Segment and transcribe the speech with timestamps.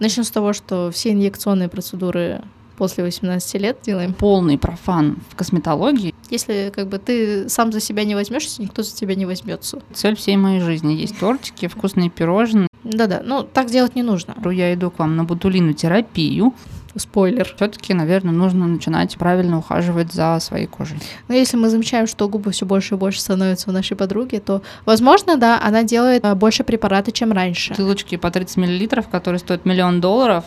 [0.00, 2.42] Начнем с того, что все инъекционные процедуры
[2.76, 4.14] после 18 лет делаем.
[4.14, 6.14] Полный профан в косметологии.
[6.30, 9.82] Если как бы ты сам за себя не возьмешься, никто за тебя не возьмется.
[9.92, 12.68] Цель всей моей жизни есть тортики, вкусные пирожные.
[12.84, 14.36] Да-да, ну так делать не нужно.
[14.50, 16.54] Я иду к вам на бутулину терапию.
[16.96, 17.52] Спойлер.
[17.56, 20.98] Все-таки, наверное, нужно начинать правильно ухаживать за своей кожей.
[21.28, 24.62] Но если мы замечаем, что губы все больше и больше становятся у нашей подруги, то,
[24.84, 27.70] возможно, да, она делает а, больше препарата, чем раньше.
[27.70, 30.44] Бутылочки по 30 миллилитров, которые стоят миллион долларов.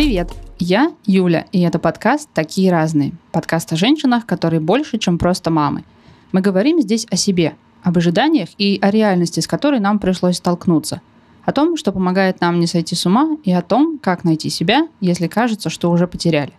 [0.00, 0.32] Привет!
[0.58, 3.12] Я Юля, и это подкаст «Такие разные».
[3.32, 5.84] Подкаст о женщинах, которые больше, чем просто мамы.
[6.32, 11.02] Мы говорим здесь о себе, об ожиданиях и о реальности, с которой нам пришлось столкнуться.
[11.44, 14.88] О том, что помогает нам не сойти с ума, и о том, как найти себя,
[15.02, 16.54] если кажется, что уже потеряли.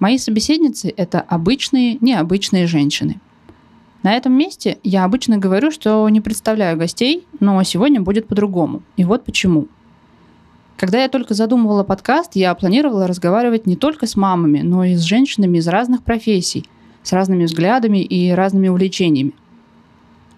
[0.00, 3.20] Мои собеседницы– это обычные, необычные женщины.
[4.02, 8.82] На этом месте я обычно говорю, что не представляю гостей, но сегодня будет по-другому.
[8.96, 9.68] И вот почему–
[10.76, 15.02] когда я только задумывала подкаст, я планировала разговаривать не только с мамами, но и с
[15.02, 16.66] женщинами из разных профессий,
[17.02, 19.32] с разными взглядами и разными увлечениями.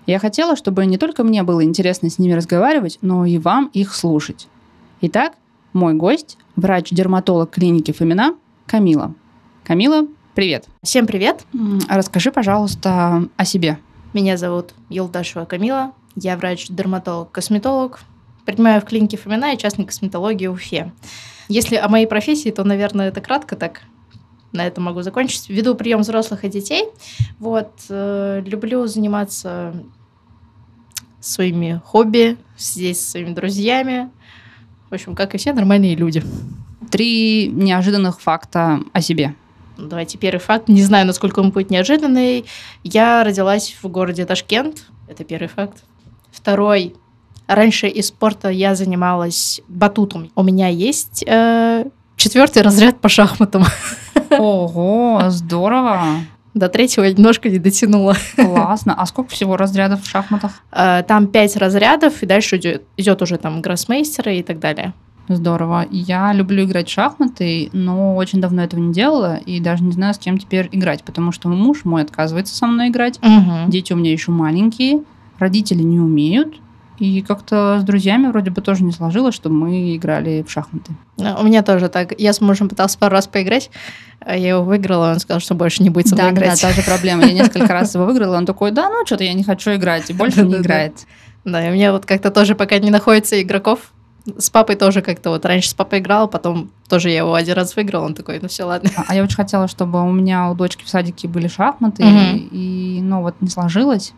[0.07, 3.95] Я хотела, чтобы не только мне было интересно с ними разговаривать, но и вам их
[3.95, 4.49] слушать.
[5.01, 5.33] Итак,
[5.73, 8.35] мой гость, врач-дерматолог клиники Фомина
[8.67, 9.15] Камила.
[9.65, 10.67] Камила, привет.
[10.83, 11.45] Всем привет.
[11.89, 13.79] Расскажи, пожалуйста, о себе.
[14.13, 15.93] Меня зовут Елдашева Камила.
[16.17, 18.01] Я врач-дерматолог-косметолог,
[18.45, 20.93] Принимаю в клинике Фомина и частной косметологии Уфе.
[21.49, 23.83] Если о моей профессии, то, наверное, это кратко так.
[24.53, 25.49] На этом могу закончить.
[25.49, 26.85] Веду прием взрослых и детей.
[27.39, 27.73] Вот.
[27.89, 29.75] Э, люблю заниматься
[31.21, 34.11] своими хобби, здесь со своими друзьями.
[34.91, 36.23] В общем, как и все нормальные люди.
[36.91, 39.35] Три неожиданных факта о себе.
[39.77, 40.69] Давайте первый факт.
[40.69, 42.45] Не знаю, насколько он будет неожиданный.
[42.85, 44.85] Я родилась в городе Ташкент.
[45.09, 45.83] Это первый факт.
[46.31, 46.95] Второй.
[47.47, 50.31] Раньше из спорта я занималась батутом.
[50.35, 51.85] У меня есть э,
[52.17, 53.65] четвертый разряд по шахматам.
[54.31, 56.03] Ого, здорово.
[56.55, 58.17] До третьего немножко не дотянула.
[58.37, 58.95] Классно.
[58.95, 60.53] А сколько всего разрядов в шахматах?
[60.73, 64.95] Э, там пять разрядов, и дальше идет, идет уже там гроссмейстеры и так далее.
[65.29, 65.87] Здорово.
[65.91, 70.15] Я люблю играть в шахматы, но очень давно этого не делала и даже не знаю,
[70.15, 73.19] с кем теперь играть, потому что муж мой отказывается со мной играть.
[73.19, 73.69] Угу.
[73.71, 75.03] Дети у меня еще маленькие,
[75.39, 76.55] родители не умеют,
[76.99, 80.93] и как-то с друзьями вроде бы тоже не сложилось, чтобы мы играли в шахматы.
[81.17, 82.19] Ну, у меня тоже так.
[82.19, 83.71] Я с мужем пытался пару раз поиграть,
[84.21, 86.61] а я его выиграла, он сказал, что больше не будет со мной да, играть.
[86.63, 87.25] Да, та же проблема.
[87.25, 90.13] Я несколько раз его выиграла, он такой, да, ну что-то я не хочу играть, и
[90.13, 90.95] больше не играет.
[91.45, 93.81] Да, и у меня вот как-то тоже пока не находится игроков,
[94.39, 97.77] с папой тоже как-то вот раньше с папой играл, потом тоже я его один раз
[97.77, 98.91] выиграл, он такой, ну все, ладно.
[98.97, 103.01] А, а я очень хотела, чтобы у меня у дочки в садике были шахматы, и,
[103.03, 104.13] ну вот не сложилось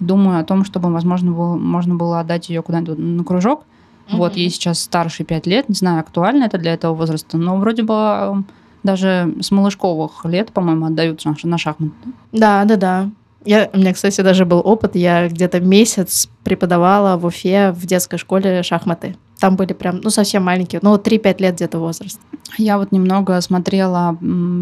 [0.00, 3.60] думаю о том, чтобы, возможно, было, можно было отдать ее куда-нибудь на кружок.
[4.08, 4.16] Mm-hmm.
[4.16, 7.82] Вот, ей сейчас старше 5 лет, не знаю, актуально это для этого возраста, но вроде
[7.82, 8.44] бы
[8.82, 11.92] даже с малышковых лет, по-моему, отдают на шахматы.
[12.32, 13.10] Да, да, да.
[13.44, 14.96] Я, у меня, кстати, даже был опыт.
[14.96, 19.16] Я где-то месяц преподавала в Уфе в детской школе шахматы.
[19.38, 22.20] Там были прям, ну, совсем маленькие, ну, 3-5 лет где-то возраст.
[22.58, 24.18] Я вот немного смотрела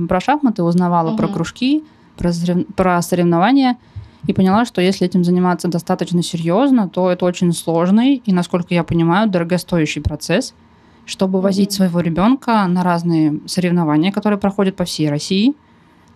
[0.08, 1.16] про шахматы, узнавала угу.
[1.16, 1.84] про кружки,
[2.16, 2.32] про,
[2.76, 3.76] про соревнования
[4.26, 8.84] и поняла, что если этим заниматься достаточно серьезно, то это очень сложный и, насколько я
[8.84, 10.54] понимаю, дорогостоящий процесс,
[11.06, 15.54] чтобы возить своего ребенка на разные соревнования, которые проходят по всей России,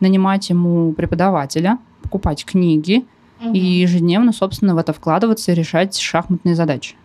[0.00, 3.04] нанимать ему преподавателя, покупать книги
[3.52, 6.96] и ежедневно, собственно, в это вкладываться и решать шахматные задачи.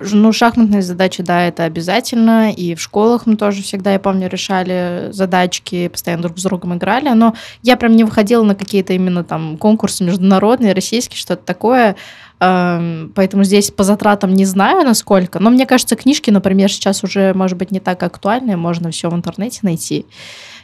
[0.00, 2.52] Ну, шахматные задачи, да, это обязательно.
[2.52, 7.08] И в школах мы тоже всегда, я помню, решали задачки, постоянно друг с другом играли.
[7.10, 11.96] Но я прям не выходила на какие-то именно там конкурсы международные, российские, что-то такое.
[12.40, 15.40] Эм, поэтому здесь по затратам не знаю, насколько.
[15.40, 18.56] Но мне кажется, книжки, например, сейчас уже, может быть, не так актуальны.
[18.56, 20.06] Можно все в интернете найти.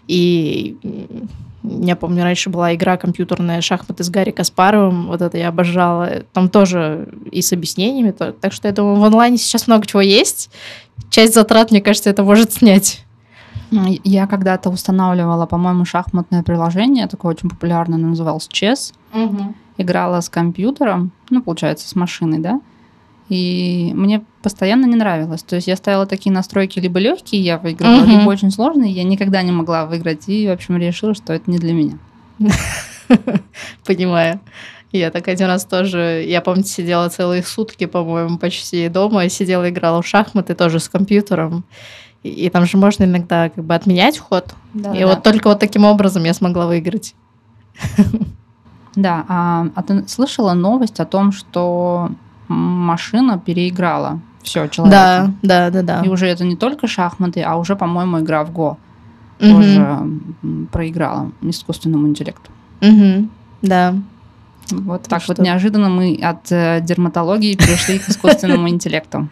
[0.09, 0.77] И
[1.63, 5.07] я помню, раньше была игра компьютерная «Шахматы с Гарри Каспаровым».
[5.07, 6.23] Вот это я обожала.
[6.33, 8.11] Там тоже и с объяснениями.
[8.11, 10.51] Так что я думаю, в онлайне сейчас много чего есть.
[11.09, 13.05] Часть затрат, мне кажется, это может снять.
[13.71, 18.93] Я когда-то устанавливала, по-моему, шахматное приложение, такое очень популярное, называлось Chess.
[19.13, 19.55] Угу.
[19.79, 22.61] Играла с компьютером, ну, получается, с машиной, да.
[23.29, 25.43] И мне постоянно не нравилось.
[25.43, 28.11] То есть я ставила такие настройки либо легкие, я выиграла, угу.
[28.11, 30.29] либо очень сложные, я никогда не могла выиграть.
[30.29, 31.99] И, в общем, решила, что это не для меня.
[33.87, 34.41] Понимаю.
[34.93, 39.69] Я так один раз тоже, я помню, сидела целые сутки, по-моему, почти дома, и сидела,
[39.69, 41.65] играла в шахматы тоже с компьютером.
[42.23, 44.55] И, и там же можно иногда как бы отменять ход.
[44.73, 45.07] Да, и да.
[45.09, 47.15] вот только вот таким образом я смогла выиграть.
[48.97, 52.13] Да, а, а ты слышала новость о том, что
[52.49, 55.33] машина переиграла все человека?
[55.43, 56.03] Да, да, да, да.
[56.05, 58.79] И уже это не только шахматы, а уже, по-моему, игра в Го
[59.41, 59.49] угу.
[59.49, 60.07] тоже
[60.71, 62.51] проиграла искусственному интеллекту.
[62.81, 63.29] Угу.
[63.63, 63.95] Да.
[64.71, 65.35] Вот так что?
[65.35, 69.29] вот неожиданно мы от э, дерматологии перешли к искусственному интеллекту.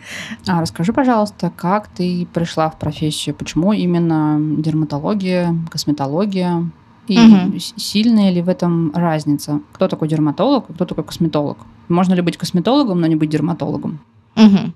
[0.47, 3.35] А расскажи, пожалуйста, как ты пришла в профессию?
[3.35, 6.67] Почему именно дерматология, косметология?
[7.09, 7.59] И угу.
[7.59, 9.61] сильная ли в этом разница?
[9.73, 11.59] Кто такой дерматолог, кто такой косметолог?
[11.89, 14.01] Можно ли быть косметологом, но не быть дерматологом?
[14.37, 14.73] Угу.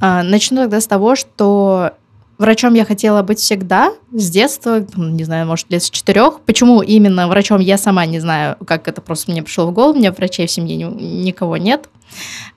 [0.00, 1.92] А, начну тогда с того, что
[2.36, 6.40] Врачом я хотела быть всегда, с детства, не знаю, может, лет с четырех.
[6.40, 9.94] Почему именно врачом, я сама не знаю, как это просто мне пришло в голову.
[9.94, 11.88] У меня врачей в семье ни, никого нет.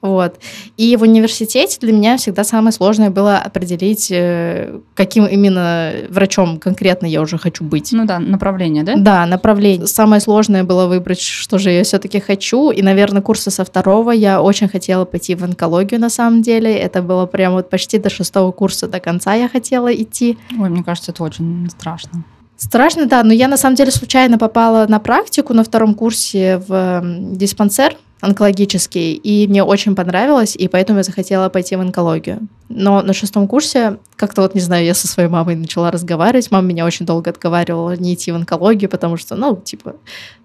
[0.01, 0.39] Вот.
[0.77, 7.06] И в университете для меня всегда самое сложное было определить, э, каким именно врачом конкретно
[7.06, 7.92] я уже хочу быть.
[7.92, 8.95] Ну да, направление, да?
[8.95, 9.88] Да, направление.
[9.88, 12.71] Самое сложное было выбрать, что же я все-таки хочу.
[12.71, 16.75] И, наверное, курсы со второго я очень хотела пойти в онкологию на самом деле.
[16.75, 20.38] Это было прям вот почти до шестого курса до конца я хотела идти.
[20.60, 22.24] Ой, мне кажется, это очень страшно.
[22.57, 27.01] Страшно, да, но я на самом деле случайно попала на практику на втором курсе в
[27.03, 32.48] диспансер онкологический, и мне очень понравилось, и поэтому я захотела пойти в онкологию.
[32.69, 36.68] Но на шестом курсе, как-то вот, не знаю, я со своей мамой начала разговаривать, мама
[36.68, 39.96] меня очень долго отговаривала не идти в онкологию, потому что, ну, типа,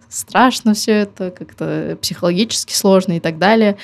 [0.09, 3.77] страшно все это, как-то психологически сложно и так далее.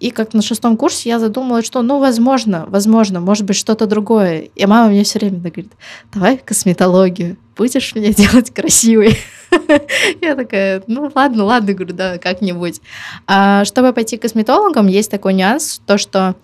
[0.00, 4.48] И как на шестом курсе я задумалась, что, ну, возможно, возможно, может быть, что-то другое.
[4.54, 5.70] И мама мне все время говорит,
[6.12, 9.18] давай косметологию, будешь меня делать красивой.
[10.22, 12.80] Я такая, ну, ладно, ладно, говорю, да, как-нибудь.
[13.26, 16.36] А чтобы пойти к косметологам, есть такой нюанс, то, что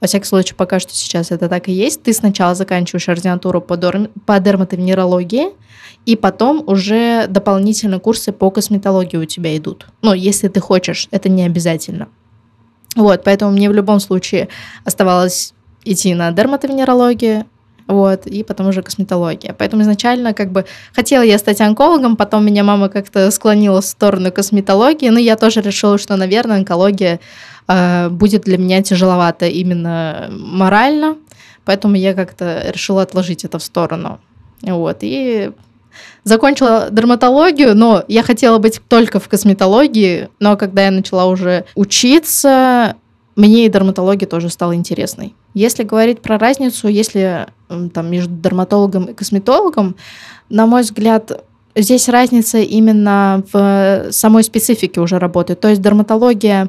[0.00, 2.02] во всяком случае, пока что сейчас это так и есть.
[2.02, 4.08] Ты сначала заканчиваешь ординатуру по, дор...
[4.26, 5.50] по дерматовенерологии,
[6.06, 9.86] и потом уже дополнительные курсы по косметологии у тебя идут.
[10.02, 12.08] Ну, если ты хочешь, это не обязательно.
[12.96, 14.48] Вот, поэтому мне в любом случае
[14.84, 15.54] оставалось
[15.84, 17.46] идти на дерматовенерологию,
[17.86, 19.54] вот, и потом уже косметология.
[19.56, 20.64] Поэтому изначально как бы
[20.94, 25.60] хотела я стать онкологом, потом меня мама как-то склонила в сторону косметологии, но я тоже
[25.60, 27.20] решила, что, наверное, онкология
[27.68, 31.16] э, будет для меня тяжеловато именно морально,
[31.64, 34.20] поэтому я как-то решила отложить это в сторону.
[34.62, 35.50] Вот, и
[36.24, 42.96] закончила дерматологию, но я хотела быть только в косметологии, но когда я начала уже учиться,
[43.36, 45.34] мне и дерматология тоже стала интересной.
[45.54, 47.46] Если говорить про разницу, если
[47.92, 49.96] там между дерматологом и косметологом,
[50.48, 51.44] на мой взгляд,
[51.74, 55.54] здесь разница именно в самой специфике уже работы.
[55.54, 56.68] То есть дерматология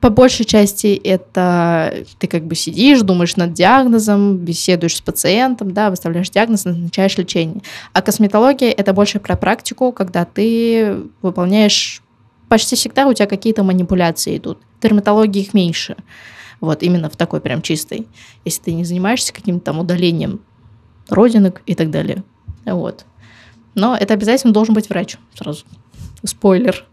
[0.00, 5.90] по большей части это ты как бы сидишь, думаешь над диагнозом, беседуешь с пациентом, да,
[5.90, 7.62] выставляешь диагноз, назначаешь лечение.
[7.92, 12.02] А косметология это больше про практику, когда ты выполняешь
[12.48, 14.58] почти всегда у тебя какие-то манипуляции идут.
[14.78, 15.96] В дерматологии их меньше.
[16.60, 18.06] Вот, именно в такой прям чистой.
[18.44, 20.40] Если ты не занимаешься каким-то там удалением
[21.08, 22.24] родинок и так далее.
[22.64, 23.04] Вот.
[23.74, 25.16] Но это обязательно должен быть врач.
[25.34, 25.64] Сразу.
[26.24, 26.84] Спойлер.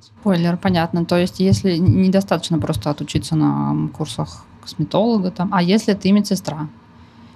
[0.00, 1.04] Спойлер, понятно.
[1.04, 6.68] То есть, если недостаточно просто отучиться на курсах косметолога, там, а если ты медсестра,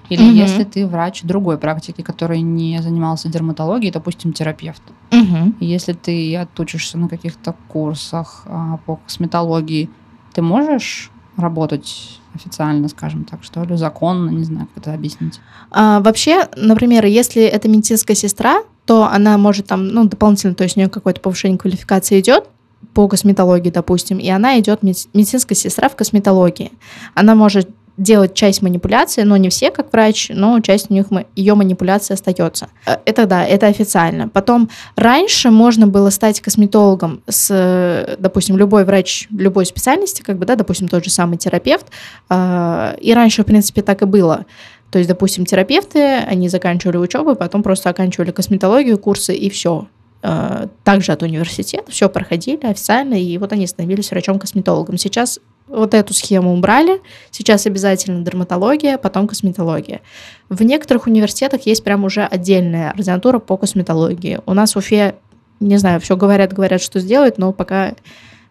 [0.09, 0.33] или угу.
[0.33, 4.83] если ты врач другой практики, который не занимался дерматологией, допустим, терапевт.
[5.11, 5.55] Угу.
[5.61, 9.89] если ты отучишься на каких-то курсах а, по косметологии,
[10.35, 15.41] ты можешь работать официально, скажем так, что ли, законно, не знаю, как это объяснить.
[15.71, 20.77] А, вообще, например, если это медицинская сестра, то она может там, ну, дополнительно, то есть
[20.77, 22.49] у нее какое-то повышение квалификации идет,
[22.95, 26.73] по косметологии, допустим, и она идет медицинская сестра в косметологии.
[27.15, 31.55] Она может делать часть манипуляции, но не все как врач, но часть у них ее
[31.55, 32.69] манипуляции остается.
[32.87, 34.29] Э, это да, это официально.
[34.29, 40.55] Потом раньше можно было стать косметологом с, допустим, любой врач любой специальности, как бы, да,
[40.55, 41.87] допустим, тот же самый терапевт.
[42.31, 44.47] Э, и раньше, в принципе, так и было.
[44.91, 49.87] То есть, допустим, терапевты, они заканчивали учебу, потом просто оканчивали косметологию, курсы и все.
[50.21, 54.97] Э, также от университета, все проходили официально, и вот они становились врачом-косметологом.
[54.97, 55.39] Сейчас
[55.69, 60.01] вот эту схему убрали, сейчас обязательно дерматология, потом косметология.
[60.49, 64.41] В некоторых университетах есть прям уже отдельная ординатура по косметологии.
[64.47, 65.17] У нас в Уфе,
[65.61, 67.95] не знаю, все говорят, говорят, что сделать, но пока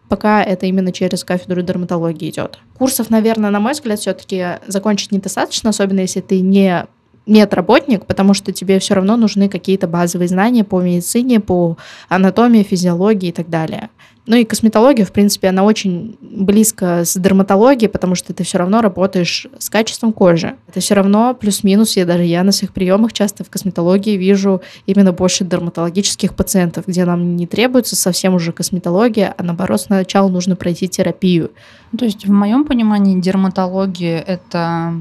[0.08, 2.58] пока это именно через кафедру дерматологии идет.
[2.78, 6.86] Курсов, наверное, на мой взгляд, все-таки закончить недостаточно, особенно если ты не
[7.26, 11.76] медработник, потому что тебе все равно нужны какие-то базовые знания по медицине, по
[12.08, 13.90] анатомии, физиологии и так далее.
[14.28, 18.82] Ну и косметология, в принципе, она очень близко с дерматологией, потому что ты все равно
[18.82, 20.54] работаешь с качеством кожи.
[20.68, 25.14] Это все равно плюс-минус, я даже я на своих приемах часто в косметологии вижу именно
[25.14, 30.88] больше дерматологических пациентов, где нам не требуется совсем уже косметология, а наоборот сначала нужно пройти
[30.88, 31.50] терапию.
[31.98, 34.92] То есть в моем понимании дерматология это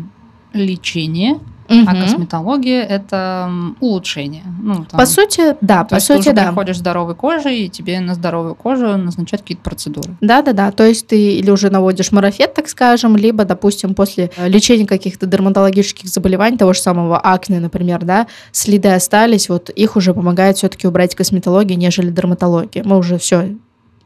[0.53, 1.86] лечение, Угу.
[1.86, 4.44] А косметология это улучшение.
[4.62, 6.48] Ну, там, по сути, да, по есть сути, ты уже да.
[6.48, 10.16] приходишь здоровой кожей, и тебе на здоровую кожу назначают какие-то процедуры.
[10.22, 10.72] Да, да, да.
[10.72, 15.26] То есть ты или уже наводишь марафет, так скажем, либо, допустим, после э, лечения каких-то
[15.26, 20.88] дерматологических заболеваний, того же самого акне, например, да, следы остались, вот их уже помогает все-таки
[20.88, 22.84] убрать косметология, нежели дерматология.
[22.84, 23.56] Мы уже все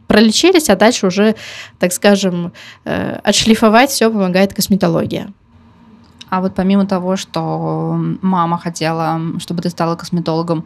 [0.08, 1.36] пролечились, а дальше уже,
[1.80, 2.52] так скажем,
[2.84, 5.32] э, отшлифовать все помогает косметология.
[6.32, 10.64] А вот помимо того, что мама хотела, чтобы ты стала косметологом,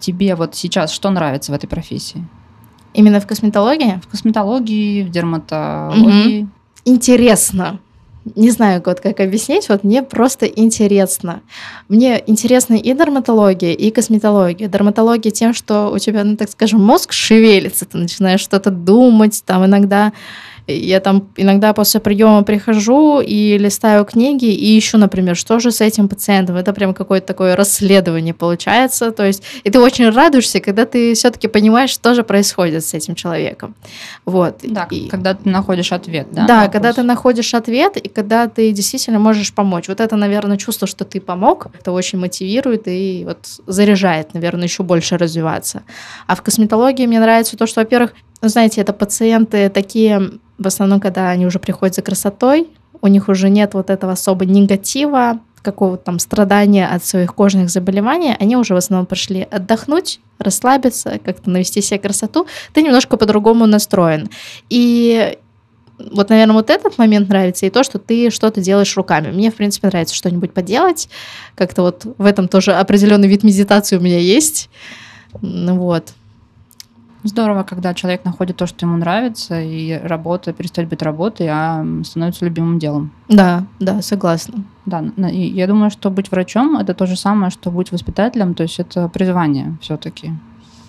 [0.00, 2.26] тебе вот сейчас что нравится в этой профессии?
[2.94, 4.00] Именно в косметологии?
[4.02, 6.44] В косметологии, в дерматологии.
[6.44, 6.48] Угу.
[6.86, 7.80] Интересно.
[8.34, 11.42] Не знаю, вот как объяснить, вот мне просто интересно.
[11.90, 14.68] Мне интересна и дерматология, и косметология.
[14.68, 19.66] Дерматология тем, что у тебя, ну, так скажем, мозг шевелится, ты начинаешь что-то думать, там
[19.66, 20.14] иногда
[20.66, 25.80] я там иногда после приема прихожу и листаю книги и ищу, например, что же с
[25.80, 26.56] этим пациентом.
[26.56, 29.12] Это прям какое-то такое расследование получается.
[29.12, 33.14] То есть, и ты очень радуешься, когда ты все-таки понимаешь, что же происходит с этим
[33.14, 33.74] человеком.
[34.24, 34.58] Вот.
[34.62, 36.46] Да, и, когда ты находишь ответ, да?
[36.46, 39.88] Да, когда ты находишь ответ, и когда ты действительно можешь помочь.
[39.88, 44.82] Вот это, наверное, чувство, что ты помог, это очень мотивирует и вот заряжает, наверное, еще
[44.82, 45.82] больше развиваться.
[46.26, 51.30] А в косметологии мне нравится то, что, во-первых, знаете, это пациенты такие в основном, когда
[51.30, 52.68] они уже приходят за красотой,
[53.00, 58.36] у них уже нет вот этого особо негатива, какого-то там страдания от своих кожных заболеваний,
[58.38, 64.28] они уже в основном пришли отдохнуть, расслабиться, как-то навести себе красоту, ты немножко по-другому настроен.
[64.70, 65.36] И
[65.98, 69.32] вот, наверное, вот этот момент нравится, и то, что ты что-то делаешь руками.
[69.32, 71.08] Мне, в принципе, нравится что-нибудь поделать.
[71.56, 74.68] Как-то вот в этом тоже определенный вид медитации у меня есть.
[75.40, 76.12] Ну вот.
[77.26, 82.44] Здорово, когда человек находит то, что ему нравится, и работа перестает быть работой, а становится
[82.44, 83.10] любимым делом.
[83.28, 84.62] Да, да, согласна.
[84.84, 88.62] Да, и я думаю, что быть врачом это то же самое, что быть воспитателем, то
[88.62, 90.32] есть это призвание все-таки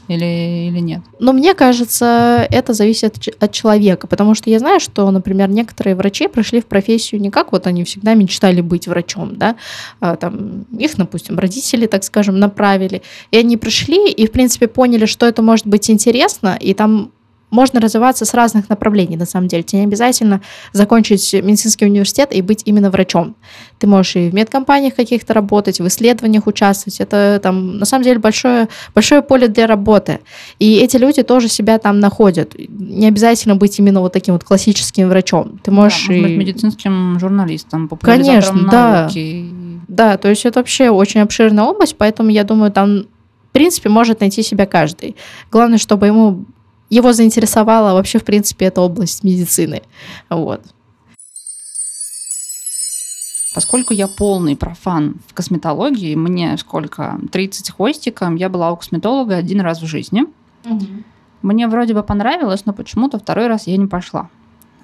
[0.08, 1.02] или, или нет?
[1.20, 6.28] Но мне кажется, это зависит от человека, потому что я знаю, что, например, некоторые врачи
[6.28, 9.56] пришли в профессию не как вот они всегда мечтали быть врачом, да,
[10.00, 15.06] а, там их, допустим, родители, так скажем, направили, и они пришли и, в принципе, поняли,
[15.06, 17.12] что это может быть интересно, и там
[17.50, 19.64] можно развиваться с разных направлений, на самом деле.
[19.64, 20.42] Тебе не обязательно
[20.74, 23.36] закончить медицинский университет и быть именно врачом.
[23.80, 27.00] Ты можешь и в медкомпаниях каких-то работать, в исследованиях участвовать.
[27.00, 30.20] Это там, на самом деле, большое, большое поле для работы.
[30.60, 32.54] И эти люди тоже себя там находят.
[32.58, 35.60] Не обязательно быть именно вот таким вот классическим врачом.
[35.64, 36.22] Ты можешь да, и...
[36.22, 39.04] быть медицинским журналистом, Конечно, да.
[39.04, 39.46] науки.
[39.88, 43.06] Да, то есть это вообще очень обширная область, поэтому я думаю, там
[43.50, 45.16] в принципе, может найти себя каждый.
[45.50, 46.46] Главное, чтобы ему
[46.90, 49.82] его заинтересовала вообще, в принципе, эта область медицины.
[50.30, 50.62] Вот.
[53.54, 59.62] Поскольку я полный профан в косметологии, мне сколько, 30 хвостиком, я была у косметолога один
[59.62, 60.26] раз в жизни.
[60.66, 60.86] Угу.
[61.42, 64.30] Мне вроде бы понравилось, но почему-то второй раз я не пошла.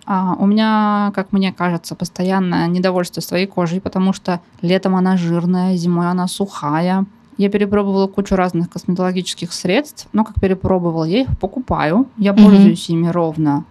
[0.06, 5.78] А у меня, как мне кажется, постоянное недовольство своей кожей, потому что летом она жирная,
[5.78, 7.06] зимой она сухая,
[7.38, 12.08] я перепробовала кучу разных косметологических средств, но как перепробовала, я их покупаю.
[12.18, 12.44] Я угу.
[12.44, 13.66] пользуюсь ими ровно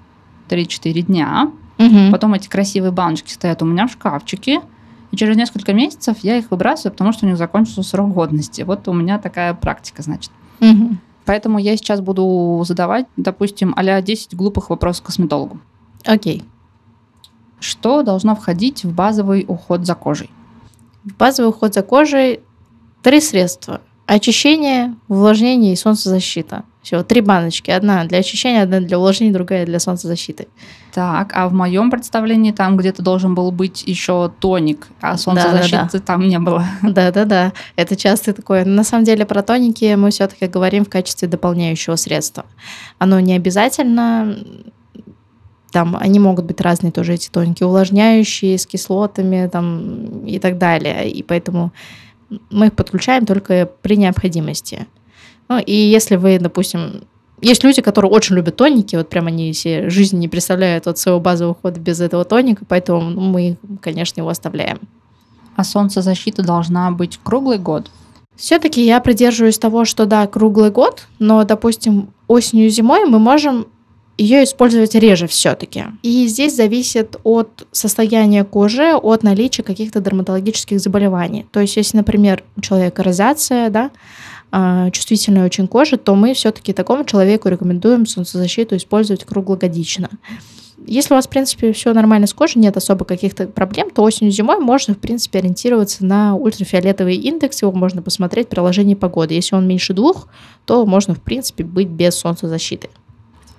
[0.48, 1.50] 3-4 дня.
[1.78, 2.10] Угу.
[2.10, 4.60] Потом эти красивые баночки стоят у меня в шкафчике.
[5.10, 8.62] И через несколько месяцев я их выбрасываю, потому что у них закончился срок годности.
[8.62, 10.30] Вот у меня такая практика, значит.
[10.60, 10.96] Угу.
[11.24, 15.60] Поэтому я сейчас буду задавать, допустим, а 10 глупых вопросов косметологу.
[16.04, 16.42] Окей.
[17.60, 20.30] Что должно входить в базовый уход за кожей?
[21.04, 22.40] В базовый уход за кожей
[23.02, 23.80] Три средства.
[24.06, 26.64] Очищение, увлажнение и солнцезащита.
[26.82, 27.70] Все, три баночки.
[27.70, 30.48] Одна для очищения, одна для увлажнения, другая для солнцезащиты.
[30.92, 35.82] Так, а в моем представлении там где-то должен был быть еще тоник, а солнцезащиты да,
[35.84, 36.00] да, да.
[36.00, 36.64] там не было.
[36.82, 38.64] Да-да-да, это часто такое.
[38.64, 42.44] На самом деле про тоники мы все-таки говорим в качестве дополняющего средства.
[42.98, 44.36] Оно не обязательно
[45.70, 51.10] там они могут быть разные тоже эти тоники, увлажняющие с кислотами там и так далее.
[51.10, 51.72] И поэтому
[52.50, 54.86] мы их подключаем только при необходимости.
[55.48, 57.04] Ну, и если вы, допустим,
[57.40, 61.20] есть люди, которые очень любят тоники, вот прям они все жизни не представляют от своего
[61.20, 64.80] базового ухода без этого тоника, поэтому ну, мы, конечно, его оставляем.
[65.56, 67.90] А солнцезащита должна быть круглый год?
[68.36, 73.66] Все-таки я придерживаюсь того, что да, круглый год, но, допустим, осенью и зимой мы можем
[74.18, 75.84] ее использовать реже все-таки.
[76.02, 81.46] И здесь зависит от состояния кожи, от наличия каких-то дерматологических заболеваний.
[81.50, 83.90] То есть, если, например, у человека розация, да,
[84.50, 90.10] а, чувствительная очень кожа, то мы все-таки такому человеку рекомендуем солнцезащиту использовать круглогодично.
[90.86, 94.32] Если у вас, в принципе, все нормально с кожей, нет особо каких-то проблем, то осенью
[94.32, 99.34] зимой можно, в принципе, ориентироваться на ультрафиолетовый индекс, его можно посмотреть в приложении погоды.
[99.34, 100.28] Если он меньше двух,
[100.66, 102.90] то можно, в принципе, быть без солнцезащиты.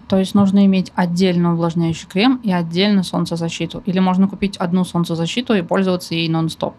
[0.07, 3.81] То есть нужно иметь отдельно увлажняющий крем и отдельно солнцезащиту.
[3.85, 6.75] Или можно купить одну солнцезащиту и пользоваться ей нон-стоп.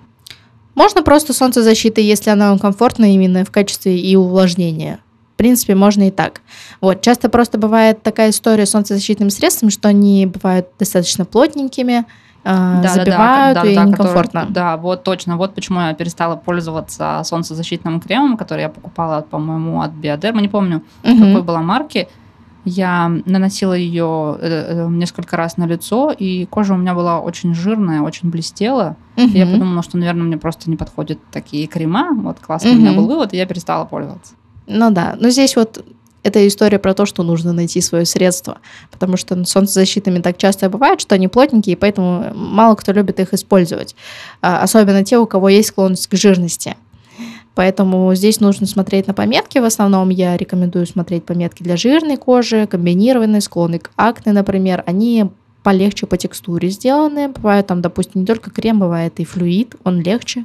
[0.74, 5.00] Можно просто солнцезащита, если она вам комфортна именно в качестве и увлажнения.
[5.34, 6.42] В принципе, можно и так.
[6.80, 7.00] Вот.
[7.00, 12.04] Часто просто бывает такая история с солнцезащитными средствами, что они бывают достаточно плотненькими,
[12.44, 14.40] да, забивают, да, да, и да, некомфортно.
[14.42, 15.36] Который, да, вот точно.
[15.36, 20.82] Вот почему я перестала пользоваться солнцезащитным кремом, который я покупала, по-моему, от Биодерма, не помню,
[21.02, 21.16] угу.
[21.16, 22.08] какой была марки.
[22.64, 27.54] Я наносила ее э, э, несколько раз на лицо, и кожа у меня была очень
[27.54, 28.96] жирная, очень блестела.
[29.16, 29.26] Угу.
[29.26, 32.10] И я подумала, что, наверное, мне просто не подходят такие крема.
[32.14, 32.78] Вот классный угу.
[32.78, 34.34] у меня был вывод, и я перестала пользоваться.
[34.66, 35.84] Ну да, но здесь вот
[36.24, 38.58] эта история про то, что нужно найти свое средство,
[38.90, 43.34] потому что солнцезащитными так часто бывает, что они плотненькие, и поэтому мало кто любит их
[43.34, 43.94] использовать,
[44.40, 46.76] а, особенно те, у кого есть склонность к жирности.
[47.54, 49.58] Поэтому здесь нужно смотреть на пометки.
[49.58, 54.82] В основном я рекомендую смотреть пометки для жирной кожи, комбинированной, склонной к акне, например.
[54.86, 55.26] Они
[55.62, 57.28] полегче по текстуре сделаны.
[57.28, 60.44] Бывает там, допустим, не только крем, бывает и флюид, он легче.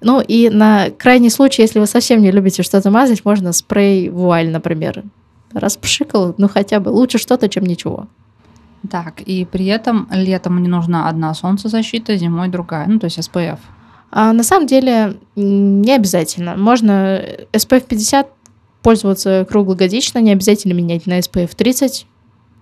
[0.00, 4.50] Ну и на крайний случай, если вы совсем не любите что-то мазать, можно спрей вуаль,
[4.50, 5.02] например.
[5.52, 8.06] Распшикал, ну хотя бы лучше что-то, чем ничего.
[8.90, 13.58] Так, и при этом летом не нужна одна солнцезащита, зимой другая, ну то есть SPF.
[14.16, 16.56] А на самом деле не обязательно.
[16.56, 17.20] Можно
[17.52, 18.28] SPF 50
[18.80, 22.06] пользоваться круглогодично, не обязательно менять на SPF 30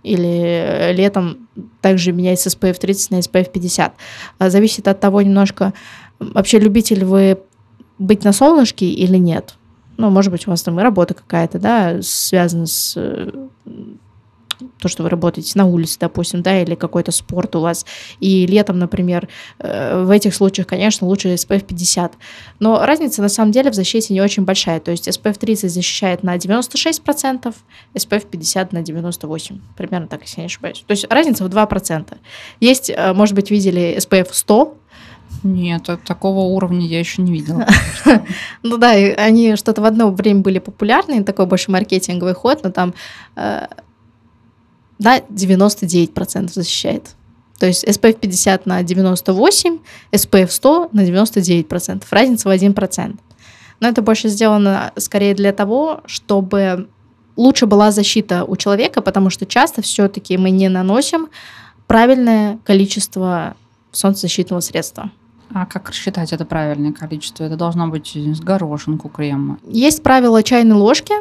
[0.02, 1.48] или летом
[1.82, 3.92] также менять с SPF 30 на SPF 50.
[4.38, 5.74] А зависит от того немножко,
[6.18, 7.38] вообще любитель вы
[7.98, 9.56] быть на солнышке или нет.
[9.98, 12.96] Ну, может быть, у вас там и работа какая-то, да, связана с
[14.78, 17.86] то, что вы работаете на улице, допустим, да, или какой-то спорт у вас,
[18.20, 22.14] и летом, например, э, в этих случаях, конечно, лучше SPF 50.
[22.60, 26.22] Но разница на самом деле в защите не очень большая, то есть SPF 30 защищает
[26.22, 27.54] на 96%,
[27.94, 30.84] SPF 50 на 98%, примерно так, если я не ошибаюсь.
[30.86, 32.16] То есть разница в 2%.
[32.60, 34.78] Есть, э, может быть, видели SPF 100,
[35.44, 37.66] нет, такого уровня я еще не видела.
[38.62, 42.94] Ну да, они что-то в одно время были популярны, такой больше маркетинговый ход, но там
[43.34, 43.66] э,
[45.02, 47.10] да, 99% защищает.
[47.58, 49.78] То есть SPF 50 на 98,
[50.12, 52.04] SPF 100 на 99%.
[52.10, 53.18] Разница в 1%.
[53.80, 56.88] Но это больше сделано скорее для того, чтобы
[57.36, 61.28] лучше была защита у человека, потому что часто все-таки мы не наносим
[61.86, 63.56] правильное количество
[63.90, 65.10] солнцезащитного средства.
[65.54, 67.44] А как рассчитать это правильное количество?
[67.44, 69.58] Это должно быть с горошинку крема.
[69.66, 71.14] Есть правило чайной ложки.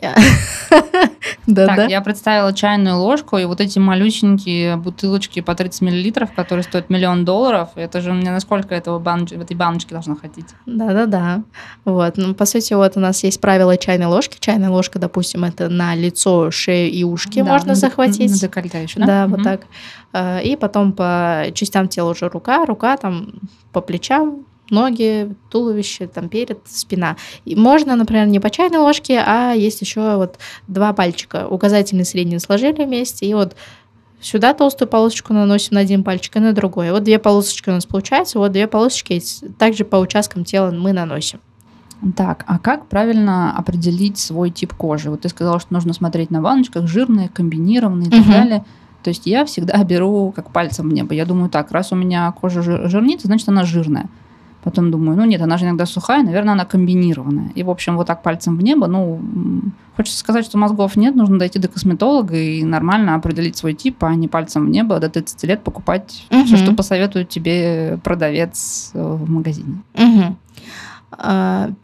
[1.46, 1.86] Да, так, да.
[1.86, 7.24] я представила чайную ложку и вот эти малюсенькие бутылочки по 30 миллилитров, которые стоят миллион
[7.24, 7.70] долларов.
[7.76, 9.30] Это же мне насколько этого баноч...
[9.30, 10.46] в этой баночке должно хватить?
[10.66, 11.42] Да-да-да.
[11.84, 12.16] Вот.
[12.16, 14.38] Ну, по сути, вот у нас есть правило чайной ложки.
[14.40, 18.30] Чайная ложка, допустим, это на лицо, шею и ушки да, можно на захватить.
[18.30, 19.06] На декольте еще, да?
[19.06, 19.36] Да, угу.
[19.36, 19.60] вот так.
[20.12, 23.34] А, и потом по частям тела уже рука, рука там
[23.72, 27.16] по плечам, ноги, туловище, там перед, спина.
[27.44, 31.46] И можно, например, не по чайной ложке, а есть еще вот два пальчика.
[31.48, 33.56] Указательный и средний сложили вместе, и вот
[34.20, 36.90] сюда толстую полосочку наносим на один пальчик и на другой.
[36.90, 39.22] Вот две полосочки у нас получается, вот две полосочки.
[39.58, 41.40] Также по участкам тела мы наносим.
[42.14, 45.10] Так, а как правильно определить свой тип кожи?
[45.10, 48.32] Вот ты сказала, что нужно смотреть на баночках, жирные, комбинированные и так угу.
[48.32, 48.64] далее.
[49.02, 51.14] То есть я всегда беру как пальцем в небо.
[51.14, 54.08] Я думаю, так, раз у меня кожа жирнится, значит она жирная.
[54.66, 57.52] Потом думаю, ну нет, она же иногда сухая, наверное, она комбинированная.
[57.54, 59.20] И, в общем, вот так пальцем в небо, ну,
[59.94, 64.12] хочется сказать, что мозгов нет, нужно дойти до косметолога и нормально определить свой тип, а
[64.16, 66.46] не пальцем в небо до 30 лет покупать угу.
[66.46, 69.82] все, что посоветует тебе продавец э, в магазине.
[69.94, 70.36] Угу.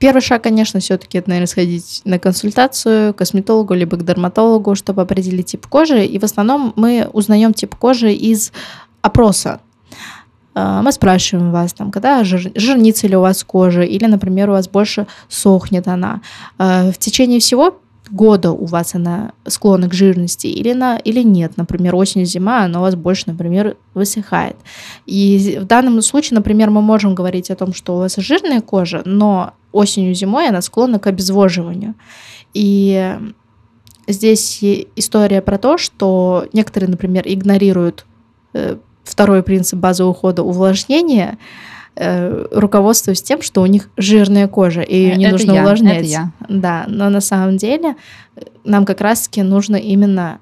[0.01, 5.03] Первый шаг, конечно, все-таки это, наверное, сходить на консультацию к косметологу либо к дерматологу, чтобы
[5.03, 6.05] определить тип кожи.
[6.05, 8.53] И в основном мы узнаем тип кожи из
[9.03, 9.61] опроса.
[10.55, 14.53] А, мы спрашиваем вас, там, когда жир, жирнится ли у вас кожа, или, например, у
[14.53, 16.21] вас больше сохнет она.
[16.59, 17.79] А, в течение всего
[18.11, 21.57] года у вас она склонна к жирности или, на, или нет.
[21.57, 24.57] Например, осень-зима, она у вас больше, например, высыхает.
[25.07, 29.03] И в данном случае, например, мы можем говорить о том, что у вас жирная кожа,
[29.07, 31.95] но осенью-зимой она склонна к обезвоживанию.
[32.53, 33.17] И
[34.07, 34.63] здесь
[34.97, 38.05] история про то, что некоторые, например, игнорируют
[38.53, 41.39] э, второй принцип базового ухода увлажнения,
[41.97, 45.99] э, руководствуясь тем, что у них жирная кожа, и ее не это нужно я, увлажнять.
[45.99, 46.33] Это я.
[46.49, 47.97] Да, но на самом деле
[48.37, 50.39] э, нам как раз-таки нужно именно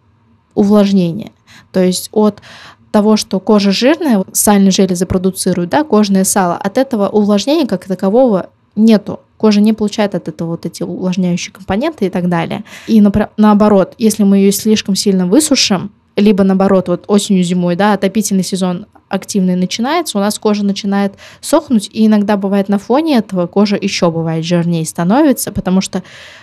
[0.55, 1.33] увлажнение.
[1.73, 2.43] То есть от
[2.91, 8.51] того, что кожа жирная, сальные железы продуцируют, да, кожное сало, от этого увлажнения как такового
[8.77, 9.21] нету.
[9.37, 12.65] Кожа не получает от этого вот эти увлажняющие компоненты и так далее.
[12.87, 13.03] И
[13.37, 18.87] наоборот, если мы ее слишком сильно высушим, либо наоборот, вот осенью, зимой, да, отопительный сезон
[19.09, 24.11] активный начинается, у нас кожа начинает сохнуть, и иногда бывает на фоне этого кожа еще
[24.11, 26.03] бывает жирнее становится, потому что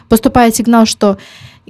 [0.10, 1.18] поступает сигнал, что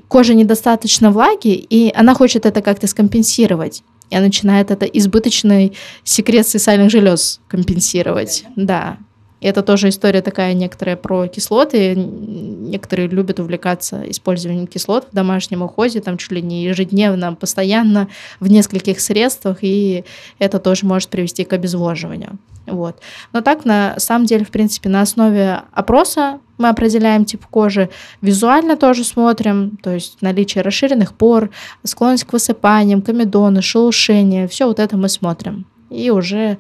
[0.08, 3.84] кожа недостаточно влаги, и она хочет это как-то скомпенсировать.
[4.10, 8.46] И она начинает это избыточной секрецией сальных желез компенсировать.
[8.56, 8.98] Да.
[8.98, 9.07] И
[9.40, 11.96] это тоже история такая некоторая про кислоты.
[11.96, 18.08] Некоторые любят увлекаться использованием кислот в домашнем уходе, там чуть ли не ежедневно, постоянно,
[18.40, 20.06] в нескольких средствах, и
[20.40, 22.40] это тоже может привести к обезвоживанию.
[22.66, 23.00] Вот.
[23.32, 27.90] Но так, на самом деле, в принципе, на основе опроса мы определяем тип кожи,
[28.22, 31.52] визуально тоже смотрим, то есть наличие расширенных пор,
[31.84, 36.58] склонность к высыпаниям, комедоны, шелушение, все вот это мы смотрим и уже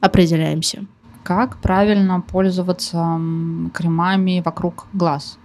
[0.00, 0.84] определяемся.
[1.24, 3.18] Как правильно пользоваться
[3.72, 5.38] кремами вокруг глаз?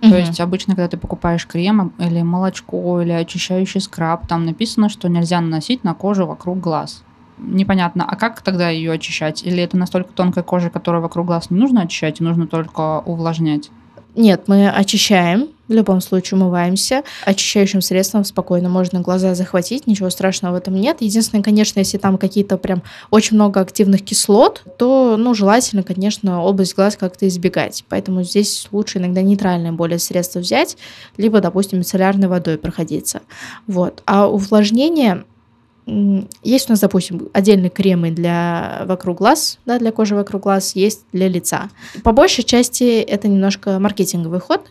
[0.00, 5.08] То есть обычно, когда ты покупаешь крем или молочко, или очищающий скраб, там написано, что
[5.08, 7.04] нельзя наносить на кожу вокруг глаз.
[7.36, 9.42] Непонятно, а как тогда ее очищать?
[9.42, 13.70] Или это настолько тонкая кожа, которая вокруг глаз не нужно очищать, и нужно только увлажнять?
[14.14, 17.04] Нет, мы очищаем, в любом случае умываемся.
[17.24, 20.96] Очищающим средством спокойно можно глаза захватить, ничего страшного в этом нет.
[21.00, 26.74] Единственное, конечно, если там какие-то прям очень много активных кислот, то, ну, желательно, конечно, область
[26.74, 27.84] глаз как-то избегать.
[27.88, 30.76] Поэтому здесь лучше иногда нейтральное более средство взять,
[31.16, 33.20] либо, допустим, мицеллярной водой проходиться.
[33.68, 34.02] Вот.
[34.06, 35.24] А увлажнение
[35.86, 41.04] есть у нас, допустим, отдельные кремы для вокруг глаз, да, для кожи вокруг глаз, есть
[41.12, 41.70] для лица.
[42.02, 44.70] По большей части это немножко маркетинговый ход,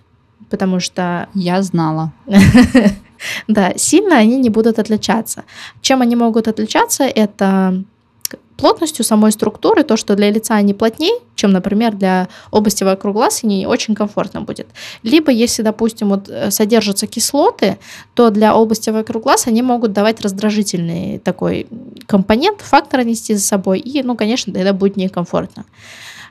[0.50, 1.28] потому что...
[1.34, 2.14] Я знала.
[3.50, 5.44] Да, сильно они не будут отличаться.
[5.82, 7.84] Чем они могут отличаться, это
[8.60, 13.44] плотностью самой структуры, то, что для лица они плотнее, чем, например, для области вокруг глаз,
[13.44, 14.68] и не очень комфортно будет.
[15.04, 17.78] Либо, если, допустим, вот э, содержатся кислоты,
[18.14, 21.68] то для области вокруг глаз они могут давать раздражительный такой
[22.06, 25.66] компонент, фактор нести за собой, и, ну, конечно, это будет некомфортно.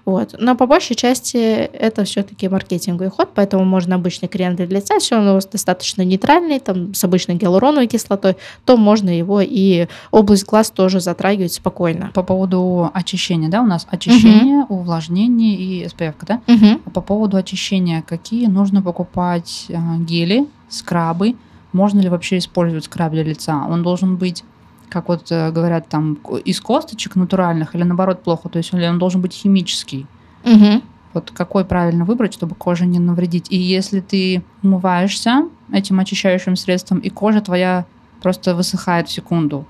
[0.09, 0.35] Вот.
[0.39, 5.15] Но по большей части это все-таки маркетинговый ход, поэтому можно обычный крем для лица, если
[5.15, 10.47] он у вас достаточно нейтральный, там, с обычной гиалуроновой кислотой, то можно его и область
[10.47, 12.11] глаз тоже затрагивать спокойно.
[12.15, 14.77] По поводу очищения, да, у нас очищение, угу.
[14.77, 16.41] увлажнение и SPF, да?
[16.47, 16.81] Угу.
[16.87, 21.37] А по поводу очищения, какие нужно покупать а, гели, скрабы?
[21.75, 23.67] Можно ли вообще использовать скраб для лица?
[23.69, 24.43] Он должен быть
[24.89, 28.99] как вот э, говорят там, из косточек натуральных или наоборот плохо, то есть он, он
[28.99, 30.07] должен быть химический.
[30.45, 30.83] Угу.
[31.15, 33.47] Вот какой правильно выбрать, чтобы коже не навредить.
[33.51, 37.87] И если ты умываешься этим очищающим средством, и кожа твоя
[38.23, 39.67] просто высыхает в секунду,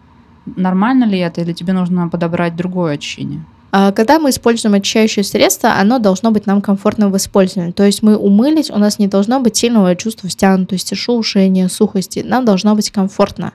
[0.57, 3.45] нормально ли это, или тебе нужно подобрать другое очищение?
[3.71, 7.73] А когда мы используем очищающее средство, оно должно быть нам комфортным в использовании.
[7.73, 12.25] То есть мы умылись, у нас не должно быть сильного чувства стянутости, шелушения, сухости.
[12.27, 13.53] Нам должно быть комфортно.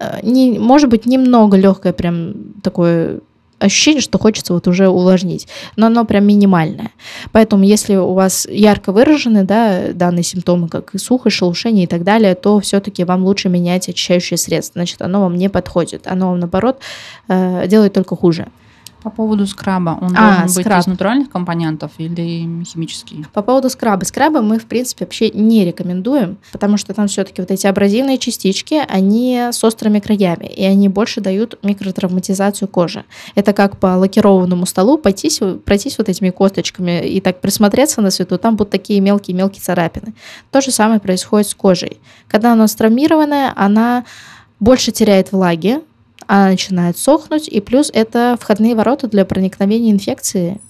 [0.00, 3.20] Э, не, может быть, немного легкое прям такое
[3.58, 6.90] ощущение, что хочется вот уже увлажнить, но оно прям минимальное.
[7.30, 12.02] Поэтому, если у вас ярко выражены да, данные симптомы, как и сухость, шелушение и так
[12.02, 14.78] далее, то все-таки вам лучше менять очищающее средство.
[14.78, 16.06] Значит, оно вам не подходит.
[16.06, 16.78] Оно вам, наоборот,
[17.28, 18.48] э, делает только хуже.
[19.02, 20.78] По поводу скраба, он а, должен скраб.
[20.78, 23.24] быть из натуральных компонентов или химический?
[23.32, 24.04] По поводу скраба.
[24.04, 28.82] Скрабы мы, в принципе, вообще не рекомендуем, потому что там все-таки вот эти абразивные частички,
[28.88, 33.04] они с острыми краями, и они больше дают микротравматизацию кожи.
[33.34, 38.38] Это как по лакированному столу пройтись, пройтись вот этими косточками и так присмотреться на свету,
[38.38, 40.14] там будут такие мелкие-мелкие царапины.
[40.50, 41.98] То же самое происходит с кожей.
[42.28, 44.04] Когда она травмированная, она
[44.58, 45.80] больше теряет влаги,
[46.30, 50.60] она начинает сохнуть, и плюс это входные ворота для проникновения инфекции.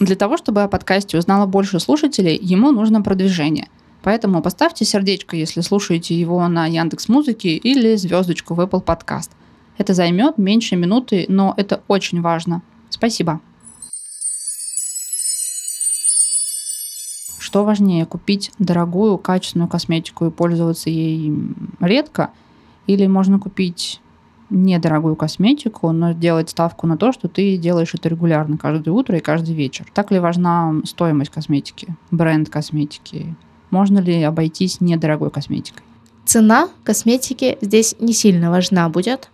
[0.00, 3.68] Для того, чтобы о подкасте узнало больше слушателей, ему нужно продвижение.
[4.02, 9.30] Поэтому поставьте сердечко, если слушаете его на Яндекс Музыке или звездочку в Apple Podcast.
[9.78, 12.62] Это займет меньше минуты, но это очень важно.
[12.88, 13.40] Спасибо.
[17.50, 21.34] Что важнее, купить дорогую, качественную косметику и пользоваться ей
[21.80, 22.30] редко,
[22.86, 24.00] или можно купить
[24.50, 29.20] недорогую косметику, но делать ставку на то, что ты делаешь это регулярно, каждое утро и
[29.20, 29.84] каждый вечер.
[29.92, 33.34] Так ли важна стоимость косметики, бренд косметики?
[33.70, 35.82] Можно ли обойтись недорогой косметикой?
[36.24, 39.30] Цена косметики здесь не сильно важна будет.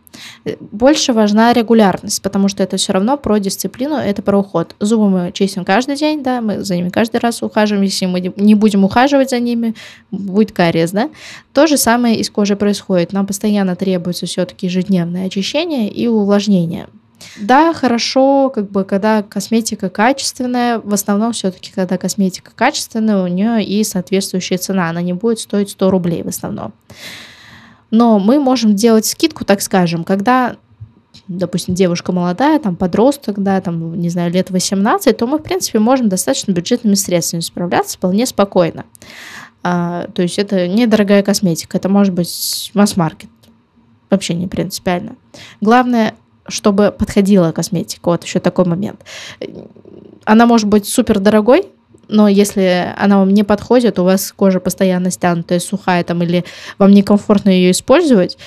[0.60, 4.74] Больше важна регулярность, потому что это все равно про дисциплину, это про уход.
[4.80, 7.84] Зубы мы чистим каждый день, да, мы за ними каждый раз ухаживаем.
[7.84, 9.74] Если мы не будем ухаживать за ними,
[10.10, 11.10] будет кариес, да.
[11.52, 13.12] То же самое и с кожей происходит.
[13.12, 16.86] Нам постоянно требуется все-таки ежедневное очищение и увлажнение.
[17.38, 23.64] Да, хорошо, как бы, когда косметика качественная, в основном все-таки, когда косметика качественная, у нее
[23.64, 26.72] и соответствующая цена, она не будет стоить 100 рублей в основном.
[27.90, 30.56] Но мы можем делать скидку, так скажем, когда
[31.28, 35.78] допустим, девушка молодая, там, подросток, да, там, не знаю, лет 18, то мы, в принципе,
[35.78, 38.84] можем достаточно бюджетными средствами справляться вполне спокойно.
[39.62, 43.30] А, то есть это недорогая косметика, это может быть масс-маркет.
[44.10, 45.16] Вообще не принципиально.
[45.60, 46.14] Главное,
[46.48, 48.08] чтобы подходила косметика.
[48.08, 49.00] Вот еще такой момент.
[50.24, 51.66] Она может быть супер дорогой,
[52.08, 56.44] но если она вам не подходит, у вас кожа постоянно стянутая, сухая там, или
[56.78, 58.38] вам некомфортно ее использовать,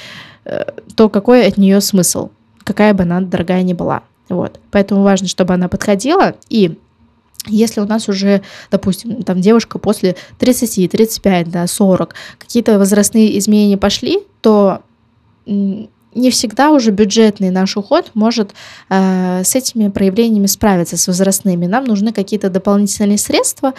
[0.45, 2.29] э, то какой от нее смысл?
[2.63, 4.03] Какая бы она дорогая ни была.
[4.29, 4.59] Вот.
[4.71, 6.35] Поэтому важно, чтобы она подходила.
[6.49, 6.77] И
[7.47, 13.77] если у нас уже, допустим, там девушка после 30, 35, да, 40, какие-то возрастные изменения
[13.77, 14.81] пошли, то
[16.15, 18.53] не всегда уже бюджетный наш уход может
[18.89, 21.67] э, с этими проявлениями справиться, с возрастными.
[21.67, 23.73] Нам нужны какие-то дополнительные средства,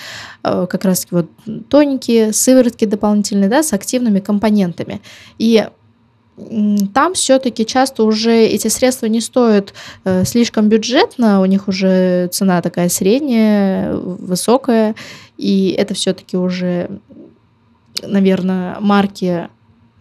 [0.44, 1.28] э, как раз вот
[1.68, 5.00] тоники, сыворотки дополнительные, да, с активными компонентами.
[5.38, 5.66] И
[6.94, 12.62] там все-таки часто уже эти средства не стоят э, слишком бюджетно, у них уже цена
[12.62, 14.94] такая средняя, высокая,
[15.36, 17.00] и это все-таки уже,
[18.02, 19.48] наверное, марки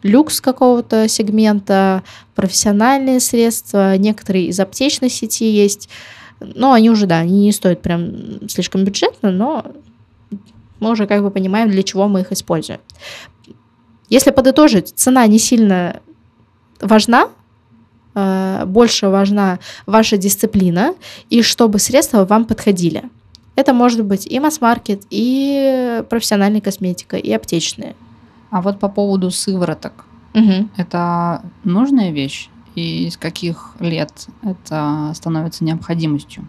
[0.03, 2.03] люкс какого-то сегмента,
[2.35, 5.89] профессиональные средства, некоторые из аптечной сети есть.
[6.39, 9.65] Но они уже, да, они не стоят прям слишком бюджетно, но
[10.79, 12.79] мы уже как бы понимаем, для чего мы их используем.
[14.07, 15.99] Если подытожить, цена не сильно
[16.81, 17.29] важна,
[18.15, 20.95] э, больше важна ваша дисциплина
[21.29, 23.03] и чтобы средства вам подходили.
[23.55, 27.95] Это может быть и масс-маркет, и профессиональная косметика, и аптечные.
[28.51, 30.05] А вот по поводу сывороток.
[30.33, 30.69] Угу.
[30.77, 32.49] Это нужная вещь?
[32.75, 36.47] И из каких лет это становится необходимостью?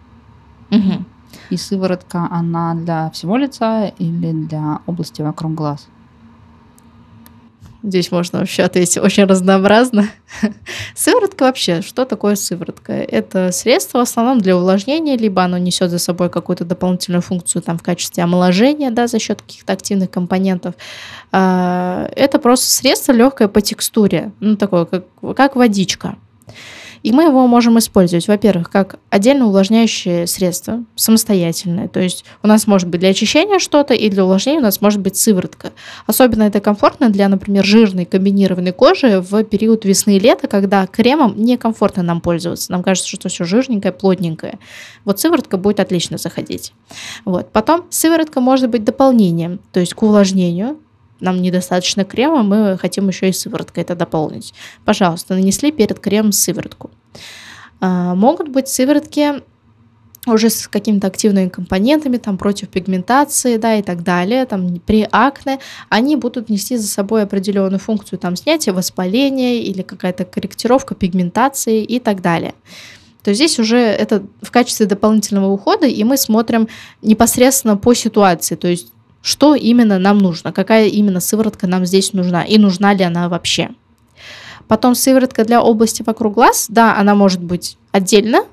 [0.71, 1.05] Угу.
[1.49, 5.87] И сыворотка, она для всего лица или для области вокруг глаз?
[7.83, 10.07] Здесь можно вообще ответить очень разнообразно.
[10.95, 12.93] Сыворотка вообще, что такое сыворотка?
[12.93, 17.79] Это средство в основном для увлажнения, либо оно несет за собой какую-то дополнительную функцию там,
[17.79, 20.75] в качестве омоложения да, за счет каких-то активных компонентов.
[21.31, 26.17] А, это просто средство легкое по текстуре, ну такое, как, как водичка.
[27.03, 31.87] И мы его можем использовать, во-первых, как отдельно увлажняющее средство, самостоятельное.
[31.87, 34.99] То есть у нас может быть для очищения что-то, и для увлажнения у нас может
[34.99, 35.71] быть сыворотка.
[36.05, 41.35] Особенно это комфортно для, например, жирной комбинированной кожи в период весны и лета, когда кремом
[41.37, 42.71] некомфортно нам пользоваться.
[42.71, 44.59] Нам кажется, что все жирненькое, плотненькое.
[45.05, 46.73] Вот сыворотка будет отлично заходить.
[47.25, 47.51] Вот.
[47.51, 50.77] Потом сыворотка может быть дополнением, то есть к увлажнению
[51.21, 54.53] нам недостаточно крема, мы хотим еще и сывороткой это дополнить.
[54.85, 56.91] Пожалуйста, нанесли перед кремом сыворотку.
[57.79, 59.41] А, могут быть сыворотки
[60.27, 65.59] уже с какими-то активными компонентами, там, против пигментации, да, и так далее, там, при акне,
[65.89, 71.99] они будут нести за собой определенную функцию, там, снятия воспаления или какая-то корректировка пигментации и
[71.99, 72.53] так далее.
[73.23, 76.67] То здесь уже это в качестве дополнительного ухода, и мы смотрим
[77.01, 82.43] непосредственно по ситуации, то есть что именно нам нужно, какая именно сыворотка нам здесь нужна
[82.43, 83.69] и нужна ли она вообще.
[84.67, 88.45] Потом сыворотка для области вокруг глаз, да, она может быть отдельно,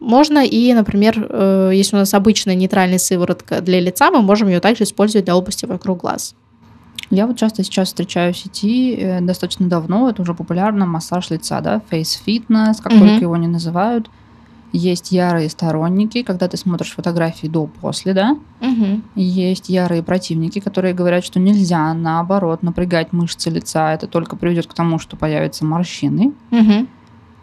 [0.00, 4.60] можно и, например, э, если у нас обычная нейтральная сыворотка для лица, мы можем ее
[4.60, 6.34] также использовать для области вокруг глаз.
[7.10, 11.60] Я вот часто сейчас встречаю в сети э, достаточно давно, это уже популярно, массаж лица,
[11.60, 12.98] да, face fitness, как mm-hmm.
[12.98, 14.08] только его не называют.
[14.72, 18.36] Есть ярые сторонники, когда ты смотришь фотографии до-после, да?
[18.60, 19.00] Угу.
[19.14, 23.94] Есть ярые противники, которые говорят, что нельзя, наоборот, напрягать мышцы лица.
[23.94, 26.32] Это только приведет к тому, что появятся морщины.
[26.50, 26.86] Угу.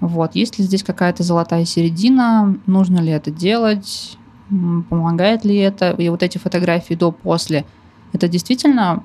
[0.02, 0.36] Вот.
[0.36, 2.58] Есть ли здесь какая-то золотая середина?
[2.68, 4.18] Нужно ли это делать?
[4.90, 5.92] Помогает ли это?
[5.92, 7.66] И вот эти фотографии до-после,
[8.14, 9.04] это действительно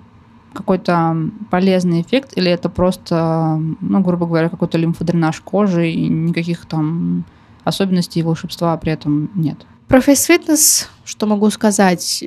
[0.52, 1.16] какой-то
[1.50, 7.24] полезный эффект или это просто, ну, грубо говоря, какой-то лимфодренаж кожи и никаких там
[7.64, 9.58] особенностей волшебства при этом нет.
[9.88, 12.24] Про фейс-фитнес, что могу сказать?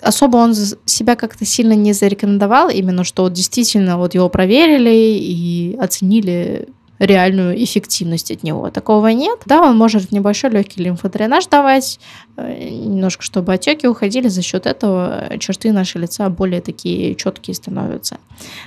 [0.00, 5.76] особо он себя как-то сильно не зарекомендовал, именно что вот действительно вот его проверили и
[5.76, 8.70] оценили реальную эффективность от него.
[8.70, 9.40] Такого нет.
[9.46, 12.00] Да, он может небольшой легкий лимфодренаж давать,
[12.36, 14.26] э, немножко, чтобы отеки уходили.
[14.28, 18.18] За счет этого черты нашего лица более такие четкие становятся.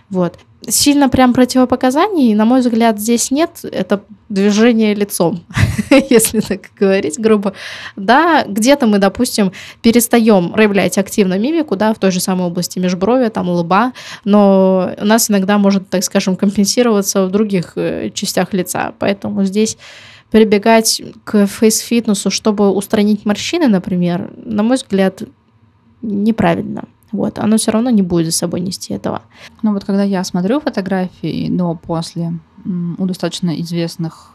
[0.10, 3.62] Вот сильно прям противопоказаний, на мой взгляд, здесь нет.
[3.64, 5.44] Это движение лицом,
[6.10, 7.54] если так говорить грубо.
[7.96, 13.30] Да, где-то мы, допустим, перестаем проявлять активно мимику, да, в той же самой области межброви,
[13.30, 13.94] там, лба,
[14.24, 18.94] но у нас иногда может, так скажем, компенсироваться в других э, частях лица.
[19.00, 19.78] Поэтому здесь
[20.30, 25.24] прибегать к фейс-фитнесу, чтобы устранить морщины, например, на мой взгляд,
[26.02, 26.86] неправильно.
[27.12, 29.22] Вот, оно все равно не будет за собой нести этого.
[29.62, 32.34] Ну вот когда я смотрю фотографии до, после
[32.66, 34.32] у достаточно известных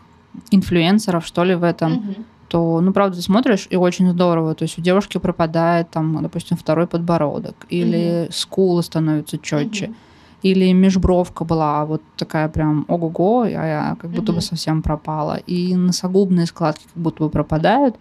[0.50, 2.14] инфлюенсеров, что ли, в этом, угу.
[2.48, 4.54] то, ну, правда, ты смотришь, и очень здорово.
[4.54, 8.32] То есть у девушки пропадает, там, допустим, второй подбородок, или угу.
[8.32, 9.86] скулы становятся четче.
[9.86, 9.94] Угу
[10.42, 15.36] или межбровка была вот такая прям ого-го, а я как будто бы совсем пропала.
[15.46, 17.96] И носогубные складки как будто бы пропадают.